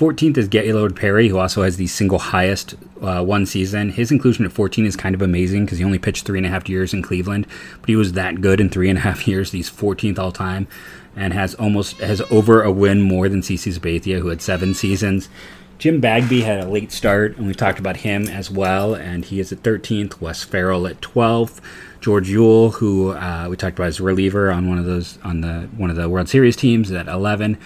14th 0.00 0.38
is 0.38 0.48
Gaylord 0.48 0.96
Perry, 0.96 1.28
who 1.28 1.36
also 1.36 1.62
has 1.62 1.76
the 1.76 1.86
single 1.86 2.18
highest 2.18 2.74
uh, 3.02 3.22
one 3.22 3.44
season. 3.44 3.90
His 3.90 4.10
inclusion 4.10 4.46
at 4.46 4.52
14 4.52 4.86
is 4.86 4.96
kind 4.96 5.14
of 5.14 5.20
amazing 5.20 5.66
because 5.66 5.76
he 5.76 5.84
only 5.84 5.98
pitched 5.98 6.24
three 6.24 6.38
and 6.38 6.46
a 6.46 6.48
half 6.48 6.70
years 6.70 6.94
in 6.94 7.02
Cleveland, 7.02 7.46
but 7.82 7.90
he 7.90 7.96
was 7.96 8.14
that 8.14 8.40
good 8.40 8.62
in 8.62 8.70
three 8.70 8.88
and 8.88 8.96
a 8.96 9.02
half 9.02 9.28
years. 9.28 9.52
He's 9.52 9.70
14th 9.70 10.18
all 10.18 10.32
time 10.32 10.68
and 11.14 11.34
has 11.34 11.54
almost 11.56 11.98
has 11.98 12.22
over 12.30 12.62
a 12.62 12.72
win 12.72 13.02
more 13.02 13.28
than 13.28 13.42
CC 13.42 13.78
Sabathia, 13.78 14.20
who 14.20 14.28
had 14.28 14.40
seven 14.40 14.72
seasons. 14.72 15.28
Jim 15.76 16.00
Bagby 16.00 16.40
had 16.42 16.64
a 16.64 16.68
late 16.68 16.92
start, 16.92 17.36
and 17.36 17.46
we 17.46 17.52
talked 17.52 17.78
about 17.78 17.98
him 17.98 18.26
as 18.26 18.50
well, 18.50 18.94
and 18.94 19.26
he 19.26 19.38
is 19.38 19.52
at 19.52 19.62
13th. 19.62 20.18
Wes 20.18 20.42
Ferrell 20.42 20.86
at 20.86 21.02
12th. 21.02 21.60
George 22.00 22.30
Uhle, 22.30 22.72
who 22.72 23.10
uh, 23.10 23.48
we 23.50 23.56
talked 23.56 23.78
about 23.78 23.88
as 23.88 24.00
reliever 24.00 24.50
on 24.50 24.66
one 24.66 24.78
of 24.78 24.86
those 24.86 25.18
on 25.22 25.42
the 25.42 25.68
one 25.76 25.90
of 25.90 25.96
the 25.96 26.08
World 26.08 26.30
Series 26.30 26.56
teams, 26.56 26.90
at 26.90 27.06
11. 27.06 27.58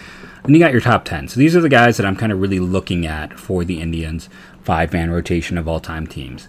And 0.44 0.54
you 0.54 0.61
got 0.61 0.72
your 0.72 0.80
top 0.83 1.07
10. 1.07 1.28
So 1.28 1.40
these 1.40 1.57
are 1.57 1.62
the 1.62 1.70
guys 1.70 1.96
that 1.96 2.04
I'm 2.04 2.16
kind 2.16 2.30
of 2.30 2.40
really 2.40 2.61
looking 2.61 3.07
at 3.07 3.38
for 3.38 3.64
the 3.64 3.80
Indians 3.80 4.28
five 4.62 4.92
man 4.92 5.11
rotation 5.11 5.57
of 5.57 5.66
all 5.66 5.80
time 5.80 6.07
teams. 6.07 6.48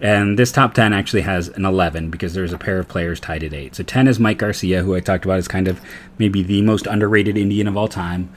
And 0.00 0.38
this 0.38 0.52
top 0.52 0.74
10 0.74 0.92
actually 0.92 1.22
has 1.22 1.48
an 1.48 1.64
11 1.64 2.10
because 2.10 2.34
there's 2.34 2.52
a 2.52 2.58
pair 2.58 2.78
of 2.78 2.88
players 2.88 3.18
tied 3.20 3.42
at 3.42 3.54
8. 3.54 3.76
So 3.76 3.82
10 3.82 4.08
is 4.08 4.20
Mike 4.20 4.38
Garcia, 4.38 4.82
who 4.82 4.94
I 4.94 5.00
talked 5.00 5.24
about 5.24 5.38
as 5.38 5.48
kind 5.48 5.68
of 5.68 5.80
maybe 6.18 6.42
the 6.42 6.60
most 6.62 6.86
underrated 6.86 7.38
Indian 7.38 7.66
of 7.66 7.76
all 7.76 7.88
time. 7.88 8.30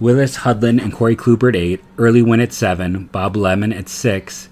Willis 0.00 0.38
Hudlin 0.38 0.82
and 0.82 0.92
Corey 0.92 1.16
Kluber 1.16 1.50
at 1.50 1.56
8. 1.56 1.84
Early 1.98 2.22
Wynn 2.22 2.40
at 2.40 2.52
7. 2.52 3.06
Bob 3.06 3.36
Lemon 3.36 3.72
at 3.72 3.88
6. 3.88 4.48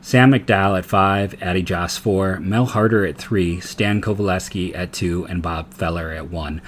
Sam 0.00 0.32
McDowell 0.32 0.78
at 0.78 0.84
5. 0.84 1.42
Addie 1.42 1.62
Joss 1.62 1.96
4. 1.96 2.40
Mel 2.40 2.66
Harder 2.66 3.06
at 3.06 3.16
3. 3.16 3.60
Stan 3.60 4.02
Coveleski 4.02 4.76
at 4.76 4.92
2. 4.92 5.26
And 5.26 5.40
Bob 5.40 5.72
Feller 5.72 6.10
at 6.10 6.28
1. 6.30 6.60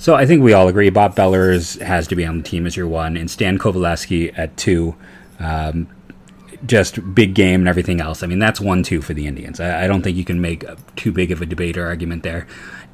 So 0.00 0.14
I 0.14 0.24
think 0.24 0.42
we 0.42 0.54
all 0.54 0.66
agree 0.66 0.88
Bob 0.88 1.14
Feller 1.14 1.50
is, 1.50 1.74
has 1.74 2.08
to 2.08 2.16
be 2.16 2.24
on 2.24 2.38
the 2.38 2.42
team 2.42 2.66
as 2.66 2.74
your 2.74 2.88
one, 2.88 3.18
and 3.18 3.30
Stan 3.30 3.58
Coveleski 3.58 4.32
at 4.34 4.56
two. 4.56 4.96
Um, 5.38 5.88
just 6.64 7.14
big 7.14 7.34
game 7.34 7.60
and 7.60 7.68
everything 7.68 8.00
else. 8.00 8.22
I 8.22 8.26
mean, 8.26 8.38
that's 8.38 8.62
one 8.62 8.82
two 8.82 9.02
for 9.02 9.12
the 9.12 9.26
Indians. 9.26 9.60
I, 9.60 9.84
I 9.84 9.86
don't 9.86 10.00
think 10.00 10.16
you 10.16 10.24
can 10.24 10.40
make 10.40 10.64
too 10.96 11.12
big 11.12 11.30
of 11.30 11.42
a 11.42 11.46
debate 11.46 11.76
or 11.76 11.84
argument 11.84 12.22
there. 12.22 12.46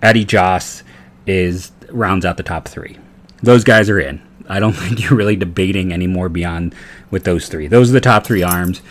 Addie 0.03 0.25
Joss 0.25 0.83
is 1.27 1.71
rounds 1.91 2.25
out 2.25 2.39
the 2.39 2.43
top 2.43 2.67
three. 2.67 2.99
Those 3.41 3.63
guys 3.63 3.89
are 3.89 4.01
in. 4.01 4.21
I 4.49 4.59
don't 4.59 4.73
think 4.77 5.01
you're 5.01 5.17
really 5.17 5.37
debating 5.37 5.93
anymore 5.93 6.29
beyond 6.29 6.75
with 7.13 7.23
those 7.23 7.49
three. 7.49 7.69
Those 7.69 7.91
are 7.91 7.93
the 7.93 8.01
top 8.01 8.27
three 8.27 8.43
arms. 8.43 8.83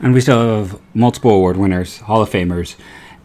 And 0.00 0.14
we 0.14 0.22
still 0.22 0.64
have 0.64 0.80
multiple 0.94 1.32
award 1.32 1.58
winners, 1.58 1.98
Hall 1.98 2.22
of 2.22 2.30
Famers. 2.30 2.76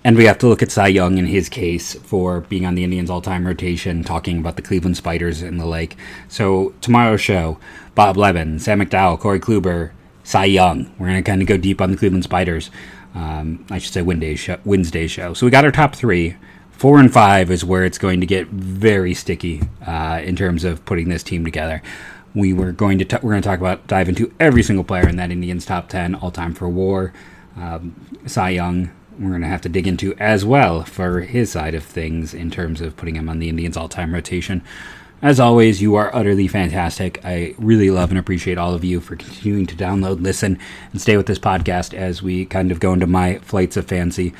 And 0.03 0.17
we 0.17 0.25
have 0.25 0.39
to 0.39 0.47
look 0.47 0.63
at 0.63 0.71
Cy 0.71 0.87
Young 0.87 1.19
in 1.19 1.27
his 1.27 1.47
case 1.47 1.93
for 1.93 2.41
being 2.41 2.65
on 2.65 2.73
the 2.73 2.83
Indians 2.83 3.09
all 3.09 3.21
time 3.21 3.45
rotation, 3.45 4.03
talking 4.03 4.39
about 4.39 4.55
the 4.55 4.63
Cleveland 4.63 4.97
Spiders 4.97 5.43
and 5.43 5.59
the 5.59 5.65
like. 5.65 5.95
So, 6.27 6.73
tomorrow's 6.81 7.21
show 7.21 7.59
Bob 7.93 8.17
Lemon, 8.17 8.57
Sam 8.57 8.79
McDowell, 8.79 9.19
Corey 9.19 9.39
Kluber, 9.39 9.91
Cy 10.23 10.45
Young. 10.45 10.91
We're 10.97 11.07
going 11.07 11.23
to 11.23 11.29
kind 11.29 11.41
of 11.41 11.47
go 11.47 11.57
deep 11.57 11.81
on 11.81 11.91
the 11.91 11.97
Cleveland 11.97 12.23
Spiders. 12.23 12.71
Um, 13.13 13.63
I 13.69 13.77
should 13.77 13.93
say 13.93 14.01
Wednesday's 14.01 14.39
show, 14.39 14.57
Wednesday's 14.65 15.11
show. 15.11 15.35
So, 15.35 15.45
we 15.45 15.51
got 15.51 15.65
our 15.65 15.71
top 15.71 15.95
three. 15.95 16.35
Four 16.71 16.99
and 16.99 17.13
five 17.13 17.51
is 17.51 17.63
where 17.63 17.85
it's 17.85 17.99
going 17.99 18.21
to 18.21 18.25
get 18.25 18.47
very 18.47 19.13
sticky 19.13 19.61
uh, 19.85 20.19
in 20.23 20.35
terms 20.35 20.63
of 20.63 20.83
putting 20.83 21.09
this 21.09 21.21
team 21.21 21.45
together. 21.45 21.83
We 22.33 22.53
were 22.53 22.71
going 22.71 22.97
to 22.97 23.05
t- 23.05 23.17
we're 23.21 23.33
going 23.33 23.43
to 23.43 23.47
talk 23.47 23.59
about 23.59 23.85
dive 23.85 24.09
into 24.09 24.33
every 24.39 24.63
single 24.63 24.83
player 24.83 25.07
in 25.07 25.17
that 25.17 25.29
Indians 25.29 25.63
top 25.63 25.89
ten 25.89 26.15
all 26.15 26.31
time 26.31 26.55
for 26.55 26.67
WAR. 26.67 27.13
Um, 27.55 27.93
Cy 28.25 28.51
Young, 28.51 28.89
we're 29.21 29.29
going 29.29 29.41
to 29.41 29.47
have 29.47 29.61
to 29.61 29.69
dig 29.69 29.87
into 29.87 30.15
as 30.15 30.43
well 30.43 30.83
for 30.83 31.21
his 31.21 31.51
side 31.51 31.75
of 31.75 31.83
things 31.83 32.33
in 32.33 32.49
terms 32.49 32.81
of 32.81 32.97
putting 32.97 33.15
him 33.15 33.29
on 33.29 33.39
the 33.39 33.49
Indians 33.49 33.77
all 33.77 33.87
time 33.87 34.13
rotation. 34.13 34.63
As 35.21 35.39
always, 35.39 35.83
you 35.83 35.93
are 35.95 36.13
utterly 36.15 36.47
fantastic. 36.47 37.23
I 37.23 37.53
really 37.59 37.91
love 37.91 38.09
and 38.09 38.17
appreciate 38.17 38.57
all 38.57 38.73
of 38.73 38.83
you 38.83 38.99
for 38.99 39.15
continuing 39.15 39.67
to 39.67 39.75
download, 39.75 40.21
listen, 40.21 40.57
and 40.91 40.99
stay 40.99 41.15
with 41.15 41.27
this 41.27 41.37
podcast 41.37 41.93
as 41.93 42.23
we 42.23 42.45
kind 42.45 42.71
of 42.71 42.79
go 42.79 42.93
into 42.93 43.05
my 43.05 43.37
flights 43.39 43.77
of 43.77 43.85
fancy. 43.85 44.33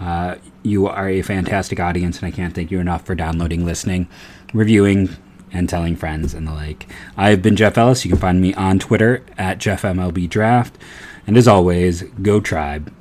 Uh, 0.00 0.36
you 0.62 0.86
are 0.86 1.08
a 1.08 1.22
fantastic 1.22 1.80
audience, 1.80 2.18
and 2.18 2.28
I 2.28 2.30
can't 2.30 2.54
thank 2.54 2.70
you 2.70 2.78
enough 2.78 3.04
for 3.04 3.16
downloading, 3.16 3.66
listening, 3.66 4.08
reviewing, 4.54 5.08
and 5.52 5.68
telling 5.68 5.96
friends 5.96 6.32
and 6.32 6.46
the 6.46 6.52
like. 6.52 6.86
I've 7.16 7.42
been 7.42 7.56
Jeff 7.56 7.76
Ellis. 7.76 8.04
You 8.04 8.10
can 8.12 8.20
find 8.20 8.40
me 8.40 8.54
on 8.54 8.78
Twitter 8.78 9.24
at 9.36 9.58
JeffMLBDraft. 9.58 10.72
And 11.26 11.36
as 11.36 11.48
always, 11.48 12.02
go 12.22 12.40
Tribe 12.40 12.92